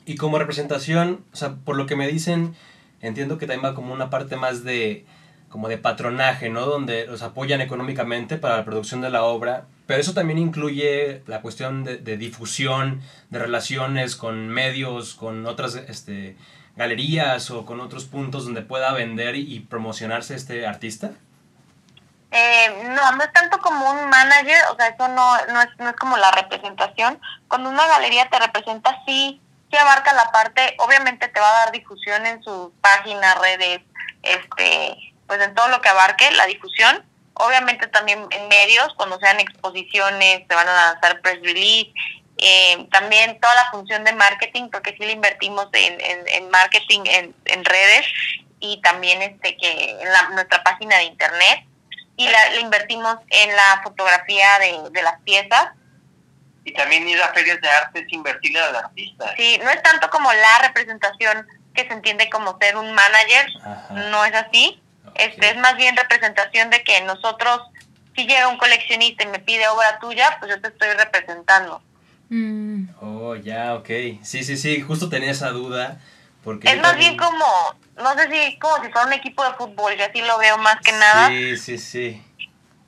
[0.07, 2.57] Y como representación, o sea, por lo que me dicen,
[3.01, 5.05] entiendo que también va como una parte más de
[5.49, 6.67] como de patronaje, ¿no?
[6.67, 11.41] Donde los apoyan económicamente para la producción de la obra, pero eso también incluye la
[11.41, 16.37] cuestión de, difusión, de relaciones con medios, con otras este,
[16.77, 21.13] galerías o con otros puntos donde pueda vender y promocionarse este artista.
[22.31, 25.89] Eh, no, no es tanto como un manager, o sea, eso no, no, es, no
[25.89, 27.19] es como la representación.
[27.49, 31.73] Cuando una galería te representa, sí, sí abarca la parte, obviamente te va a dar
[31.73, 33.81] difusión en sus páginas, redes,
[34.23, 37.08] este, pues en todo lo que abarque la difusión.
[37.39, 41.93] Obviamente también en medios, cuando sean exposiciones, se van a lanzar press release.
[42.37, 47.01] Eh, también toda la función de marketing, porque sí le invertimos en, en, en marketing
[47.07, 48.07] en, en redes
[48.61, 51.65] y también este que en la, nuestra página de internet
[52.17, 55.69] y la, le invertimos en la fotografía de, de las piezas.
[56.65, 59.35] Y también ir a ferias de arte es invertirle al artista.
[59.37, 63.95] Sí, no es tanto como la representación que se entiende como ser un manager, Ajá.
[64.11, 64.83] no es así.
[65.19, 67.61] Este es más bien representación de que nosotros,
[68.17, 71.83] si llega un coleccionista y me pide obra tuya, pues yo te estoy representando.
[72.31, 73.89] Mm, Oh, ya, ok.
[74.23, 75.99] Sí, sí, sí, justo tenía esa duda.
[76.45, 77.45] Porque Es más también- bien como,
[77.97, 80.77] no sé si como si fuera un equipo de fútbol, yo así lo veo más
[80.81, 81.29] que nada.
[81.29, 82.23] Sí, sí, sí.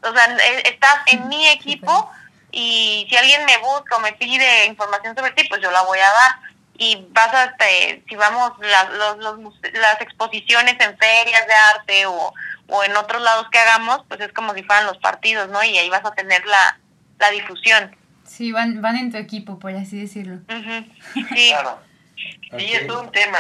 [0.03, 2.11] O sea, e- estás en mi equipo
[2.53, 5.99] y si alguien me busca o me pide información sobre ti, pues yo la voy
[5.99, 6.50] a dar.
[6.83, 11.53] Y vas a, este, si vamos, la- los, los muse- las exposiciones en ferias de
[11.75, 12.33] arte o,
[12.69, 15.63] o en otros lados que hagamos, pues es como si fueran los partidos, ¿no?
[15.63, 16.79] Y ahí vas a tener la,
[17.19, 17.95] la difusión.
[18.25, 20.39] sí, van, van en tu equipo, por así decirlo.
[21.35, 21.51] Sí.
[21.51, 21.83] Claro.
[22.59, 23.39] Sí, es todo un tema.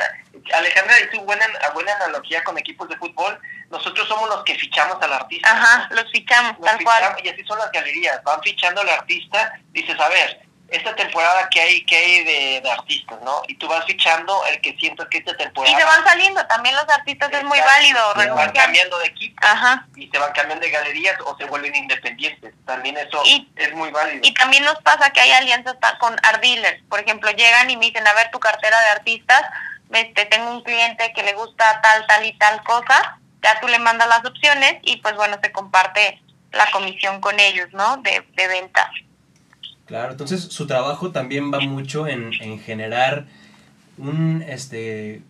[0.55, 3.39] Alejandra hizo buena, buena analogía con equipos de fútbol.
[3.71, 5.51] Nosotros somos los que fichamos al artista.
[5.51, 7.25] Ajá, los fichamos, Los tal fichamos, cual.
[7.25, 8.23] Y así son las galerías.
[8.25, 9.53] Van fichando al artista.
[9.73, 13.43] Dices, a ver, esta temporada que hay, que hay de, de artistas, ¿no?
[13.49, 15.79] Y tú vas fichando el que sientas que esta Y temporada.
[15.79, 18.01] se van saliendo, también los artistas es muy válido.
[18.17, 19.37] Se van cambiando de equipo.
[19.47, 19.87] Ajá.
[19.97, 22.55] Y se van cambiando de galerías o se vuelven independientes.
[22.67, 24.21] También eso Y- es muy válido.
[24.23, 26.83] Y también nos pasa que hay alianzas con art dealers.
[26.89, 29.43] Por ejemplo, llegan y me dicen, a ver tu cartera de artistas,
[29.93, 33.79] este, tengo un cliente que le gusta tal, tal y tal cosa, ya tú le
[33.81, 36.21] mandas las opciones y pues bueno, se comparte
[36.53, 37.97] la comisión con ellos, ¿no?
[37.99, 38.91] De, de venta.
[39.91, 43.25] Claro, entonces su trabajo también va mucho en, en generar
[43.99, 45.21] un este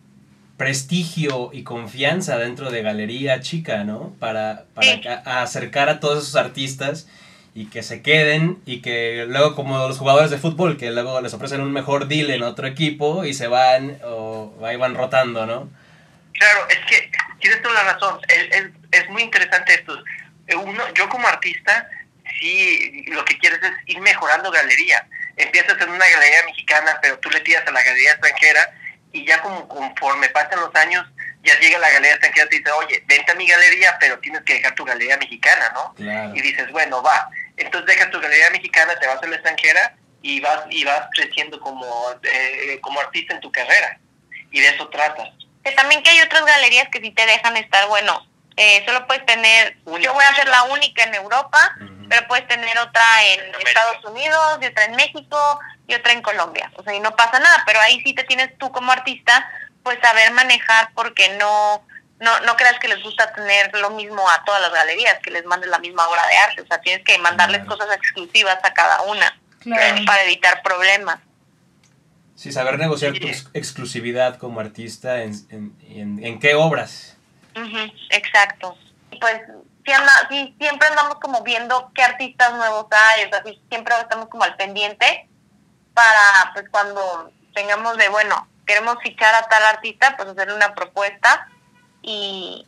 [0.55, 4.13] prestigio y confianza dentro de Galería Chica, ¿no?
[4.19, 5.07] Para, para Sí.
[5.07, 7.07] a- a acercar a todos esos artistas
[7.55, 11.33] y que se queden y que luego como los jugadores de fútbol que luego les
[11.33, 15.67] ofrecen un mejor deal en otro equipo y se van o ahí van rotando, ¿no?
[16.33, 18.19] Claro, es que tienes toda la razón.
[18.27, 19.97] Es, es, es muy interesante esto.
[20.47, 21.89] Eh, Uno, yo como artista,
[22.39, 25.07] sí, lo que quieres es ir mejorando galería.
[25.37, 28.73] Empiezas en una galería mexicana, pero tú le tiras a la galería extranjera
[29.11, 31.05] y ya como conforme pasan los años,
[31.43, 34.41] ya llega la galería extranjera y te dice, oye, vente a mi galería, pero tienes
[34.43, 35.93] que dejar tu galería mexicana, ¿no?
[35.95, 36.35] Claro.
[36.35, 37.29] Y dices, bueno, va.
[37.57, 41.59] Entonces dejas tu galería mexicana, te vas a la extranjera y vas y vas creciendo
[41.59, 41.85] como,
[42.23, 43.99] eh, como artista en tu carrera.
[44.51, 45.29] Y de eso tratas.
[45.63, 48.25] Que también que hay otras galerías que sí te dejan estar, bueno,
[48.61, 50.03] eh, solo puedes tener, Una.
[50.03, 51.59] yo voy a ser la única en Europa,
[52.09, 53.69] pero puedes tener otra en América.
[53.69, 56.71] Estados Unidos, y otra en México, y otra en Colombia.
[56.75, 59.49] O sea, y no pasa nada, pero ahí sí te tienes tú como artista,
[59.83, 61.85] pues saber manejar porque no,
[62.19, 65.45] no, no creas que les gusta tener lo mismo a todas las galerías, que les
[65.45, 66.61] mandes la misma obra de arte.
[66.61, 67.77] O sea, tienes que mandarles Claro.
[67.77, 70.05] cosas exclusivas a cada una Claro.
[70.05, 71.17] para evitar problemas.
[72.35, 73.19] Sí, saber negociar Sí.
[73.19, 77.15] tu ex- exclusividad como artista en, en, en, en qué obras.
[77.55, 78.77] Ujú, exacto.
[79.11, 79.41] Y Pues
[79.85, 83.93] sí anda- sí, siempre andamos como viendo qué artistas nuevos hay, o sea, sí, siempre
[83.99, 85.27] estamos como al pendiente
[85.93, 91.47] para pues cuando tengamos de, bueno, queremos fichar a tal artista, pues hacerle una propuesta
[92.01, 92.65] y,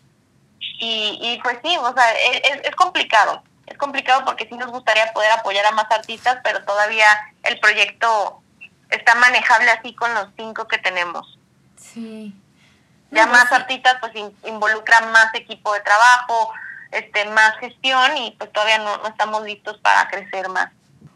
[0.79, 3.43] Y, y pues sí, o sea, e, es, es complicado.
[3.67, 7.05] Es complicado porque sí nos gustaría poder apoyar a más artistas, pero todavía
[7.43, 8.41] el proyecto
[8.89, 11.39] está manejable así con los cinco que tenemos.
[11.77, 12.33] Sí.
[13.13, 16.51] Ya más artistas pues in- involucran más equipo de trabajo,
[16.91, 20.69] este más gestión y pues todavía no, no estamos listos para crecer más.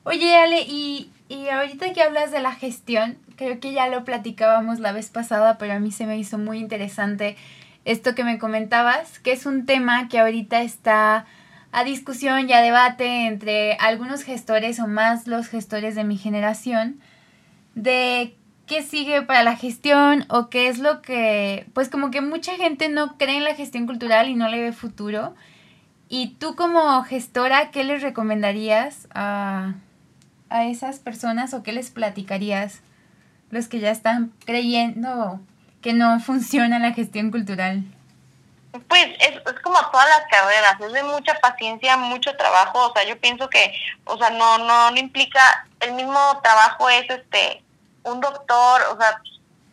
[0.04, 4.80] Oye, Ale, y, y ahorita que hablas de la gestión, creo que ya lo platicábamos
[4.80, 7.36] la vez pasada, pero a mí se me hizo muy interesante
[7.86, 11.26] esto que me comentabas, que es un tema que ahorita está
[11.72, 17.00] a discusión y a debate entre algunos gestores o más los gestores de mi generación,
[17.76, 18.36] de
[18.68, 22.90] qué sigue para la gestión o qué es lo que, pues como que mucha gente
[22.90, 25.34] no cree en la gestión cultural y no le ve futuro.
[26.10, 29.74] Y tú como gestora, ¿qué les recomendarías a,
[30.50, 32.82] a esas personas o qué les platicarías
[33.50, 35.40] los que ya están creyendo
[35.82, 37.84] que no funciona la gestión cultural?
[38.90, 43.08] Pues es, es como todas las carreras, es de mucha paciencia, mucho trabajo, o sea,
[43.08, 47.64] yo pienso que, o sea, no, no, no implica, el mismo trabajo es este,
[48.08, 49.22] un doctor, o sea,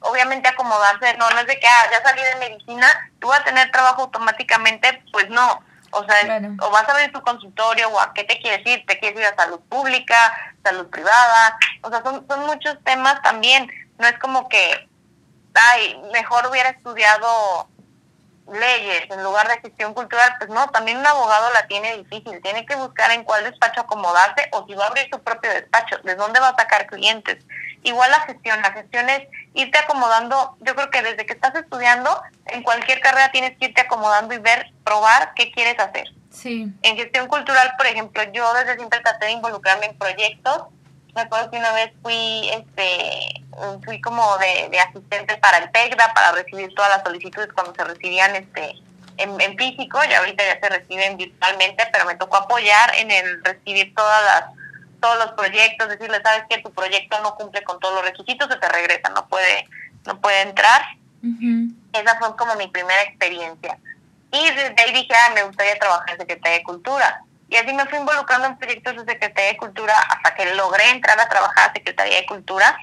[0.00, 2.86] obviamente acomodarse, no, no es de que, ah, ya salí de medicina,
[3.20, 6.48] tú vas a tener trabajo automáticamente, pues no, o sea, Claro.
[6.60, 9.26] o vas a abrir tu consultorio, o a qué te quieres ir, te quieres ir
[9.26, 10.16] a salud pública,
[10.62, 14.88] salud privada, o sea, son, son muchos temas también, no es como que,
[15.54, 17.68] ay, mejor hubiera estudiado
[18.52, 22.66] leyes en lugar de gestión cultural, pues no, también un abogado la tiene difícil, tiene
[22.66, 26.14] que buscar en cuál despacho acomodarse o si va a abrir su propio despacho, de
[26.14, 27.38] dónde va a sacar clientes.
[27.84, 32.20] Igual la gestión, la gestión es irte acomodando, yo creo que desde que estás estudiando,
[32.46, 36.08] en cualquier carrera tienes que irte acomodando y ver, probar qué quieres hacer.
[36.30, 40.64] Sí, En gestión cultural, por ejemplo, yo desde siempre traté de involucrarme en proyectos.
[41.14, 43.44] Me acuerdo que una vez fui, este,
[43.84, 47.84] fui como de, de asistente para el TECDA, para recibir todas las solicitudes cuando se
[47.84, 48.76] recibían este
[49.18, 53.44] en, en físico, y ahorita ya se reciben virtualmente, pero me tocó apoyar en el
[53.44, 54.63] recibir todas las
[55.04, 58.56] todos los proyectos, decirle, sabes que tu proyecto no cumple con todos los requisitos, se
[58.56, 59.68] te regresa, no puede
[60.06, 60.82] no puede entrar.
[61.92, 63.76] Esa fue como mi primera experiencia.
[64.32, 67.22] Y desde ahí dije, ah, me gustaría trabajar en Secretaría de Cultura.
[67.50, 71.20] Y así me fui involucrando en proyectos de Secretaría de Cultura hasta que logré entrar
[71.20, 72.74] a trabajar a Secretaría de Cultura.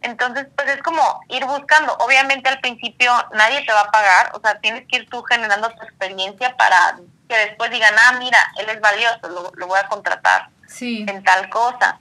[0.00, 1.94] Entonces, pues es como ir buscando.
[2.00, 5.68] Obviamente al principio nadie te va a pagar, o sea, tienes que ir tú generando
[5.68, 9.88] tu experiencia para que después digan, ah, mira, él es valioso, lo, lo voy a
[9.88, 12.00] contratar sí, en tal cosa.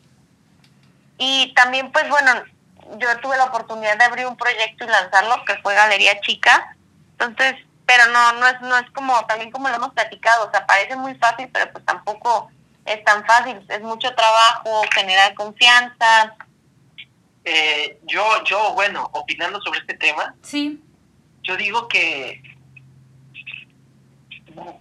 [1.17, 2.31] Y también, pues bueno,
[2.97, 6.75] yo tuve la oportunidad de abrir un proyecto y lanzarlo, que fue Galería Chica.
[7.11, 7.55] Entonces,
[7.85, 10.95] pero no, no es, no es como, también como lo hemos platicado, o sea, parece
[10.95, 12.49] muy fácil, pero pues tampoco
[12.85, 13.63] es tan fácil.
[13.67, 16.35] Es mucho trabajo, generar confianza.
[17.43, 20.83] Eh, yo, yo, bueno, opinando sobre este tema, sí,
[21.43, 22.41] yo digo que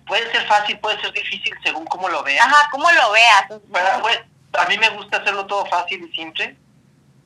[0.07, 2.47] puede ser fácil, puede ser difícil según cómo lo veas.
[2.47, 3.45] Ajá, ¿cómo lo veas?
[3.49, 4.21] Pero, pues,
[4.59, 6.57] a mí me gusta hacerlo todo fácil y simple,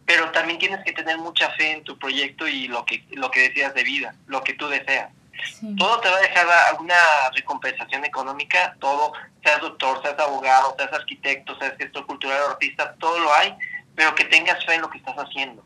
[0.06, 3.48] pero también tienes que tener mucha fe en tu proyecto y lo que lo que
[3.48, 5.10] deseas de vida, lo que tú deseas.
[5.58, 6.94] sí, Todo te va a dejar alguna
[7.34, 13.18] recompensación económica, todo, seas doctor, seas abogado, seas arquitecto, seas gestor cultural o artista, todo
[13.18, 13.54] lo hay,
[13.94, 15.64] pero que tengas fe en lo que estás haciendo.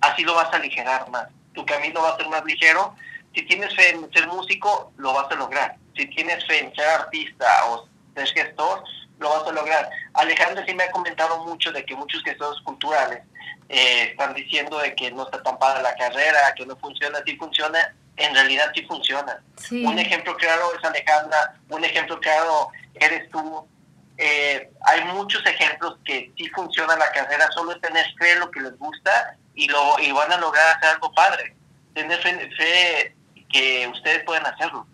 [0.00, 1.26] Así lo vas a aligerar más.
[1.52, 2.94] Tu camino va a ser más ligero.
[3.34, 5.76] Si tienes fe en ser músico, lo vas a lograr.
[5.96, 8.82] Si tienes fe en ser artista o ser gestor,
[9.20, 9.88] lo vas a lograr.
[10.14, 13.22] Alejandro sí me ha comentado mucho de que muchos gestores culturales
[13.68, 17.36] eh, están diciendo de que no está tan padre la carrera, que no funciona, sí
[17.36, 19.40] funciona, en realidad sí funciona.
[19.56, 23.66] sí, Un ejemplo claro es Alejandra, un ejemplo claro eres tú.
[24.18, 28.50] Eh, hay muchos ejemplos que sí funciona la carrera, solo es tener fe en lo
[28.50, 31.54] que les gusta y lo y van a lograr hacer algo padre.
[31.94, 33.16] Tener fe, fe
[33.50, 34.86] que ustedes pueden hacerlo.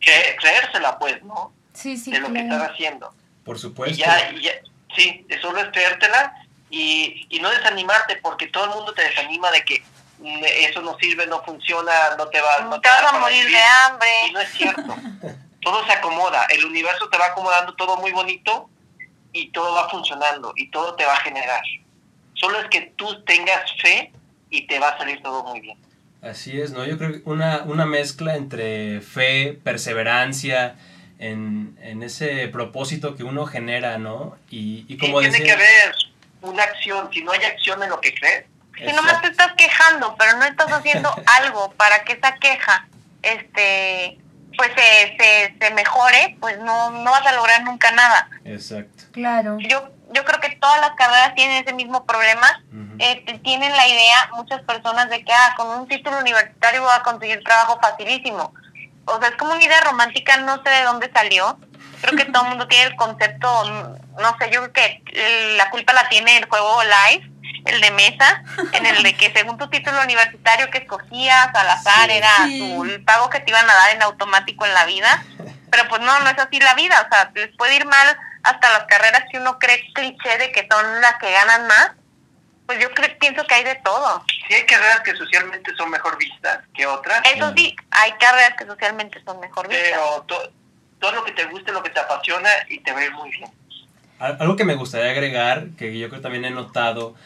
[0.00, 1.52] Cre- creérsela pues, ¿no?
[1.72, 2.72] sí, sí, de lo que están claro.
[2.72, 3.14] haciendo.
[3.44, 3.96] Por Y supuesto.
[3.96, 4.52] ya, y ya,
[4.96, 6.34] sí, solo es creértela
[6.70, 9.82] y, y no desanimarte porque todo el mundo te desanima de que
[10.18, 13.56] mm, eso no sirve, no funciona, no te va, no te vas a morir vivir.
[13.56, 14.08] de hambre.
[14.28, 14.96] Y no es cierto.
[15.62, 18.68] todo se acomoda, el universo te va acomodando todo muy bonito
[19.32, 21.62] y todo va funcionando y todo te va a generar.
[22.34, 24.12] Solo es que tú tengas fe
[24.50, 25.78] y te va a salir todo muy bien.
[26.22, 26.84] Así es, ¿no?
[26.84, 30.76] Yo creo que una, una mezcla entre fe, perseverancia,
[31.18, 34.36] en, en ese propósito que uno genera, ¿no?
[34.50, 35.94] Y, y como tiene decía- que haber
[36.42, 38.44] una acción, si no hay acción en lo que crees,
[38.76, 41.10] Si nomás te estás quejando, pero no estás haciendo
[41.42, 42.88] algo para que esa queja
[43.22, 44.18] este
[44.56, 48.28] pues se, se, se mejore, pues no, no vas a lograr nunca nada.
[48.44, 49.04] Exacto.
[49.12, 52.62] Claro, Yo, yo creo que todas las carreras tienen ese mismo problema.
[52.98, 57.02] Este, tienen la idea, muchas personas, de que ah, con un título universitario voy a
[57.02, 58.54] conseguir trabajo facilísimo.
[59.06, 61.58] o sea, es como una idea romántica, no sé de dónde salió.
[62.00, 65.92] Creo que todo el mundo tiene el concepto, no sé, yo creo que la culpa
[65.92, 67.30] la tiene el juego live,
[67.64, 68.42] el de mesa,
[68.72, 73.04] en el de que según tu título universitario que escogías al azar era tu, el
[73.04, 75.24] pago que te iban a dar en automático en la vida.
[75.70, 78.70] Pero pues no, no es así la vida, o sea, les puede ir mal hasta
[78.70, 81.92] las carreras que uno cree cliché de que son las que ganan más.
[82.66, 84.24] Pues yo creo, pienso que hay de todo.
[84.48, 87.20] Sí hay carreras que socialmente son mejor vistas que otras.
[87.34, 89.88] Eso sí, hay carreras que socialmente son mejor vistas.
[89.90, 90.26] Pero
[90.98, 93.50] todo lo que te guste, lo que te apasiona y te ir muy bien.
[94.18, 97.16] Algo que me gustaría agregar, que yo creo que también he notado,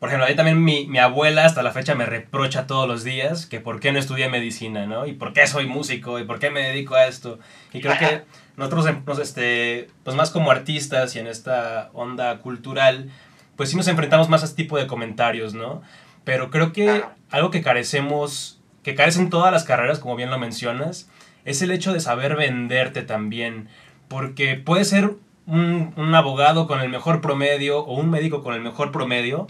[0.00, 3.46] por ejemplo, ahí también mi, mi, abuela hasta la fecha me reprocha todos los días
[3.46, 5.06] que por qué no estudié medicina, ¿no?
[5.06, 7.38] Y por qué soy músico y por qué me dedico a esto.
[7.72, 8.24] Y creo que
[8.56, 13.10] nosotros, nos, este, pues más como artistas y en esta onda cultural,
[13.56, 15.82] pues sí nos enfrentamos más a este tipo de comentarios, ¿no?
[16.24, 21.08] Pero creo que algo que carecemos, que carecen todas las carreras, como bien lo mencionas,
[21.44, 23.68] es el hecho de saber venderte también.
[24.08, 25.14] Porque puede ser
[25.46, 29.48] un, un abogado con el mejor promedio o un médico con el mejor promedio,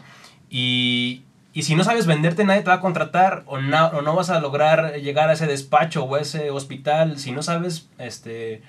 [0.48, 1.24] y,
[1.54, 4.30] y si no sabes venderte, nadie te va a contratar o no, o no vas
[4.30, 7.18] a lograr llegar a ese despacho o a ese hospital.
[7.18, 8.62] Si no sabes, este,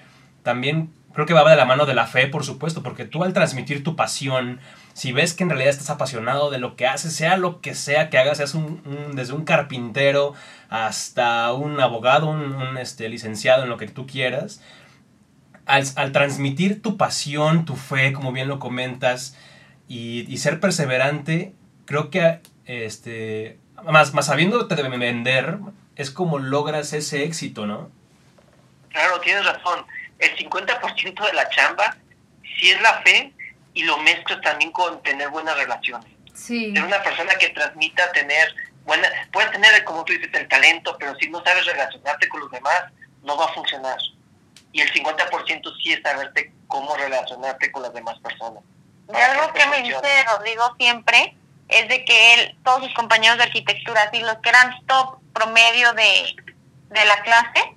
[0.43, 3.33] también creo que va de la mano de la fe, por supuesto, porque tú al
[3.33, 4.59] transmitir tu pasión,
[4.93, 8.09] si ves que en realidad estás apasionado de lo que haces, sea lo que sea
[8.09, 8.81] que hagas, seas un,
[9.13, 10.33] desde un carpintero
[10.69, 14.61] hasta un abogado, un, este, licenciado en lo que tú quieras,
[15.65, 19.37] al, al, transmitir tu pasión, tu fe, como bien lo comentas,
[19.87, 21.53] y, ser perseverante,
[21.85, 25.59] creo que, este, más, más sabiéndote de vender,
[25.95, 27.91] es como logras ese éxito, ¿no?
[28.89, 29.85] Claro, tienes razón.
[30.23, 31.97] El 50% de la chamba
[32.57, 33.33] sí es la fe
[33.73, 36.09] y lo mezclas también con tener buenas relaciones.
[36.33, 36.73] Sí.
[36.73, 38.55] Ser una persona que transmita tener
[38.85, 42.51] buena, puedes tener, como tú dices, el talento, pero si no sabes relacionarte con los
[42.51, 42.83] demás,
[43.23, 43.97] no va a funcionar.
[44.71, 48.63] Y el 50% sí es saberte cómo relacionarte con las demás personas.
[49.13, 51.35] Y algo que me dice Rodrigo siempre
[51.67, 55.93] es de que él, todos sus compañeros de arquitectura, así los que eran top promedio
[55.93, 56.35] de,
[56.89, 57.75] de la clase,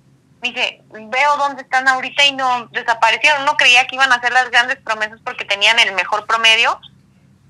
[0.52, 3.44] dice, veo dónde están ahorita y no desaparecieron.
[3.44, 6.80] No creía que iban a hacer las grandes promesas porque tenían el mejor promedio,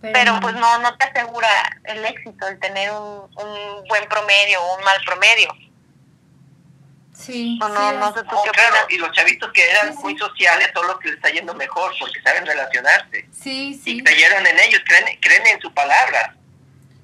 [0.01, 1.49] pero, pues no, no te asegura
[1.85, 5.49] el éxito, el tener un, un buen promedio o un mal promedio.
[7.13, 7.59] Sí.
[7.63, 8.91] O no, no sé tú Oh, qué claro, opinas.
[8.91, 10.03] y los chavitos que eran Sí, sí.
[10.03, 13.27] muy sociales son los que les está yendo mejor porque saben relacionarse.
[13.33, 13.99] Sí, sí.
[13.99, 16.37] Y creyeron en ellos, creen, creen en su palabra.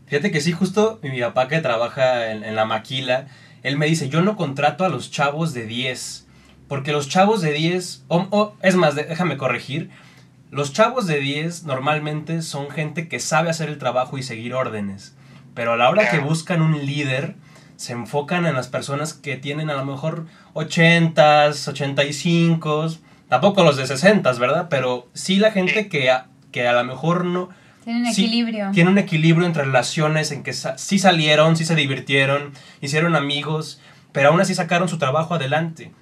[0.06, 3.26] Fíjate que sí, justo mi papá que trabaja en, en la maquila,
[3.62, 6.26] él me dice, yo no contrato a los chavos de 10,
[6.68, 9.90] porque los chavos de 10, o, o, es más, déjame corregir,
[10.50, 15.14] los chavos de 10 normalmente son gente que sabe hacer el trabajo y seguir órdenes,
[15.54, 17.36] pero a la hora que buscan un líder,
[17.76, 22.86] se enfocan en las personas que tienen a lo mejor 80, 85,
[23.28, 24.68] tampoco los de 60, ¿verdad?
[24.70, 27.48] Pero sí la gente que a, que a lo mejor no
[27.84, 28.70] Tienen Sí, equilibrio.
[28.72, 33.80] tiene un equilibrio entre relaciones en que sa- sí salieron, sí se divirtieron, hicieron amigos,
[34.12, 35.92] pero aún así sacaron su trabajo adelante.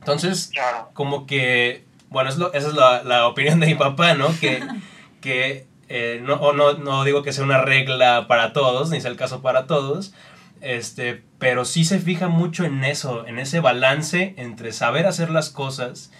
[0.00, 0.90] Entonces, Claro.
[0.94, 4.28] como que, bueno, es lo- esa es la, la opinión de mi papá, ¿no?
[4.40, 4.60] Que,
[5.20, 9.10] que eh, no, o no, no digo que sea una regla para todos, ni sea
[9.10, 10.12] el caso para todos,
[10.60, 15.50] este, pero sí se fija mucho en eso, en ese balance entre saber hacer las
[15.50, 16.12] cosas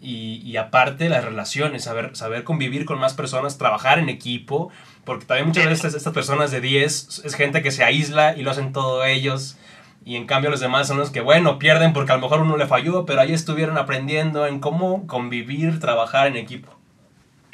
[0.00, 4.70] y, y aparte las relaciones, saber, saber convivir con más personas, trabajar en equipo,
[5.04, 8.50] porque también muchas veces estas personas de 10 es gente que se aísla y lo
[8.50, 9.56] hacen todo ellos.
[10.04, 12.56] Y en cambio los demás son los que, bueno, pierden porque a lo mejor uno
[12.56, 16.76] le falló, pero ahí estuvieron aprendiendo en cómo convivir, trabajar en equipo.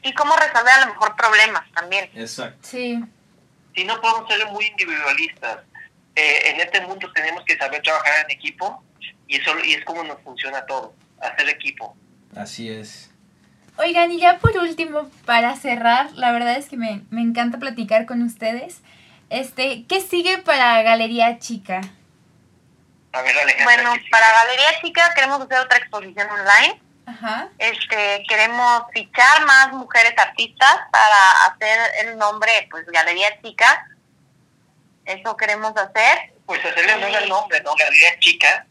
[0.03, 2.11] Y cómo resolver a lo mejor problemas también.
[2.15, 2.59] Exacto.
[2.61, 3.03] Sí.
[3.75, 5.61] Si no podemos ser muy individualistas.
[6.15, 8.85] Eh, en este mundo tenemos que saber trabajar en equipo
[9.27, 11.97] y eso y es como nos funciona todo, hacer equipo.
[12.37, 13.11] Así es.
[13.79, 18.07] Oigan, y ya por último, para cerrar, la verdad es que me, me encanta platicar
[18.07, 18.81] con ustedes.
[19.31, 21.81] Este, ¿qué sigue para Galería Chica?
[23.13, 23.65] A ver, Alejandra.
[23.65, 26.81] Bueno, para Galería Chica queremos hacer otra exposición online.
[27.07, 27.49] Ajá.
[27.59, 33.87] Este, queremos fichar más mujeres artistas para hacer el nombre, pues Galería Chica.
[35.05, 36.33] Eso queremos hacer.
[36.47, 37.75] Pues hacerle al nombre, ¿no?
[37.75, 38.67] Galería Chica.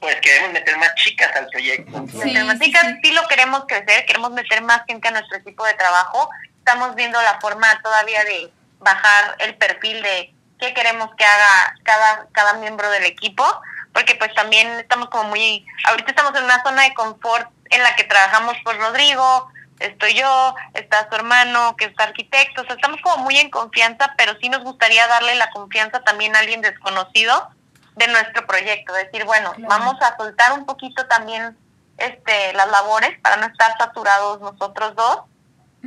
[0.00, 2.04] Pues queremos meter más chicas al proyecto.
[2.10, 2.94] Sí, Meter más chicas, sí.
[3.02, 6.28] sí lo queremos crecer, queremos meter más gente a nuestro equipo de trabajo.
[6.58, 12.26] Estamos viendo la forma todavía de bajar el perfil de qué queremos que haga cada,
[12.32, 13.44] cada miembro del equipo,
[13.92, 17.94] porque pues también estamos como muy, ahorita estamos en una zona de confort en la
[17.96, 23.00] que trabajamos por Rodrigo, estoy yo, está su hermano que es arquitecto, o sea, estamos
[23.02, 27.50] como muy en confianza, pero sí nos gustaría darle la confianza también a alguien desconocido
[27.96, 31.56] de nuestro proyecto, decir, bueno, vamos a soltar un poquito también
[31.96, 35.22] este las labores para no estar saturados nosotros dos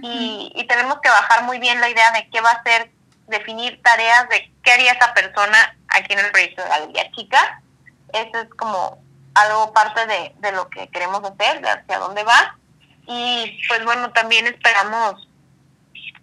[0.02, 2.92] y, y tenemos que bajar muy bien la idea de qué va a ser,
[3.28, 7.62] definir tareas de qué haría esa persona aquí en el proyecto de Galería Chica.
[8.12, 8.98] Eso es como
[9.36, 12.58] algo parte de, de lo que queremos hacer, de hacia dónde va.
[13.06, 15.28] Y pues bueno, también esperamos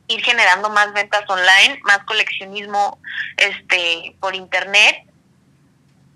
[0.09, 2.99] ir generando más ventas online, más coleccionismo
[3.37, 5.06] este por internet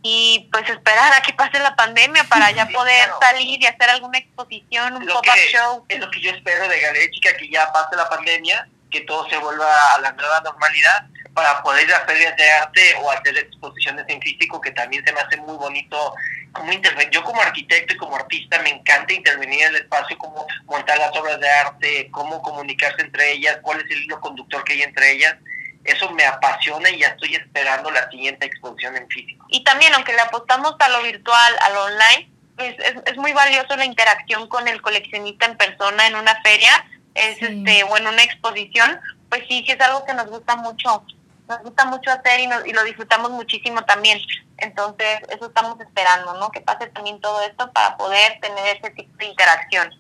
[0.03, 4.19] y pues esperar a que pase la pandemia para ya poder salir y hacer alguna
[4.19, 5.85] exposición, un pop-up show.
[5.89, 9.29] Es lo que yo espero de Galería Chica, que ya pase la pandemia, que todo
[9.29, 13.37] se vuelva a la nueva normalidad para poder ir a ferias de arte o hacer
[13.39, 16.15] exposiciones en físico, que también se me hace muy bonito
[16.53, 16.71] como.
[17.11, 21.15] Yo como arquitecto y como artista me encanta intervenir en el espacio, cómo montar las
[21.17, 25.13] obras de arte, cómo comunicarse entre ellas, cuál es el hilo conductor que hay entre
[25.13, 25.37] ellas.
[25.85, 29.47] Eso me apasiona y ya estoy esperando la siguiente exposición en físico.
[29.49, 33.33] Y también, aunque le apostamos a lo virtual, a lo online, pues es, es muy
[33.33, 36.71] valioso la interacción con el coleccionista en persona en una feria,
[37.15, 41.05] es este o en una exposición, pues sí, sí es algo que nos gusta mucho
[41.51, 44.19] nos gusta mucho hacer y, nos, y lo disfrutamos muchísimo también.
[44.59, 46.51] Entonces, eso estamos esperando, ¿no?
[46.51, 49.91] Que pase también todo esto para poder tener ese tipo de interacción.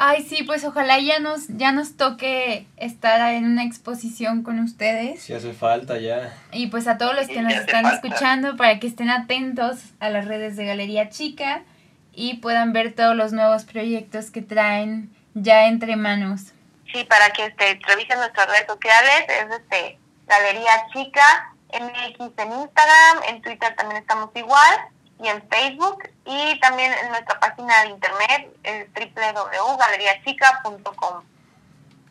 [0.00, 5.20] Ay, sí, pues ojalá ya nos, ya nos toque estar en una exposición con ustedes.
[5.20, 6.32] Si hace falta ya.
[6.52, 10.26] Y pues a todos los que nos están escuchando para que estén atentos a las
[10.26, 11.64] redes de Galería Chica
[12.12, 16.52] y puedan ver todos los nuevos proyectos que traen ya entre manos.
[16.92, 23.22] Sí, para que este, revisen nuestras redes sociales, es este Galería Chica MX en Instagram,
[23.30, 24.78] en Twitter también estamos igual
[25.22, 28.48] y en Facebook y también en nuestra página de internet
[28.94, 31.22] www.galeriachica.com.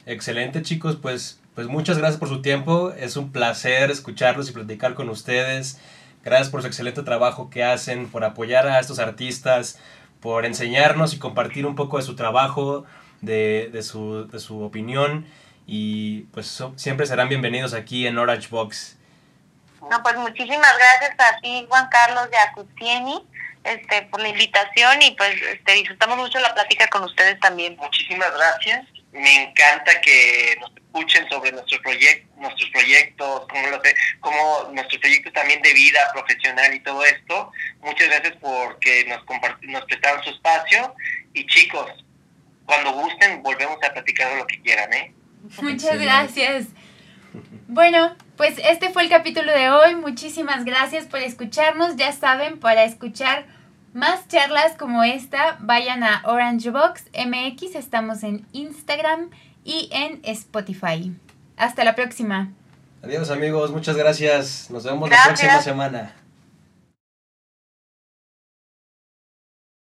[0.05, 4.93] Excelente chicos, pues, pues muchas gracias por su tiempo, es un placer escucharlos y platicar
[4.93, 5.79] con ustedes.
[6.23, 9.79] Gracias por su excelente trabajo que hacen, por apoyar a estos artistas,
[10.19, 12.85] por enseñarnos y compartir un poco de su trabajo,
[13.21, 15.25] de, de, su, de su opinión
[15.67, 18.96] y pues siempre serán bienvenidos aquí en Orange Box.
[19.89, 23.25] No, pues muchísimas gracias a ti, Juan Carlos de Acustieni,
[23.63, 27.75] este, por la invitación y pues este, disfrutamos mucho la plática con ustedes también.
[27.77, 28.85] Muchísimas gracias.
[29.11, 33.81] Me encanta que nos escuchen sobre nuestros proyectos, nuestros proyectos, como, lo
[34.19, 37.51] como nuestros proyectos también de vida profesional y todo esto.
[37.81, 39.23] Muchas gracias porque nos,
[39.61, 40.93] nos prestaron su espacio
[41.33, 41.91] y chicos,
[42.65, 45.13] cuando gusten volvemos a platicar de lo que quieran, ¿eh?
[45.61, 46.65] Muchas gracias.
[47.67, 49.95] Bueno, pues este fue el capítulo de hoy.
[49.95, 51.95] Muchísimas gracias por escucharnos.
[51.95, 53.45] Ya saben, para escuchar
[53.93, 57.75] más charlas como esta, vayan a Orange Box MX.
[57.75, 59.31] Estamos en Instagram
[59.63, 61.13] y en Spotify.
[61.57, 62.51] Hasta la próxima.
[63.03, 64.69] Adiós amigos, muchas gracias.
[64.69, 66.13] Nos vemos la próxima semana.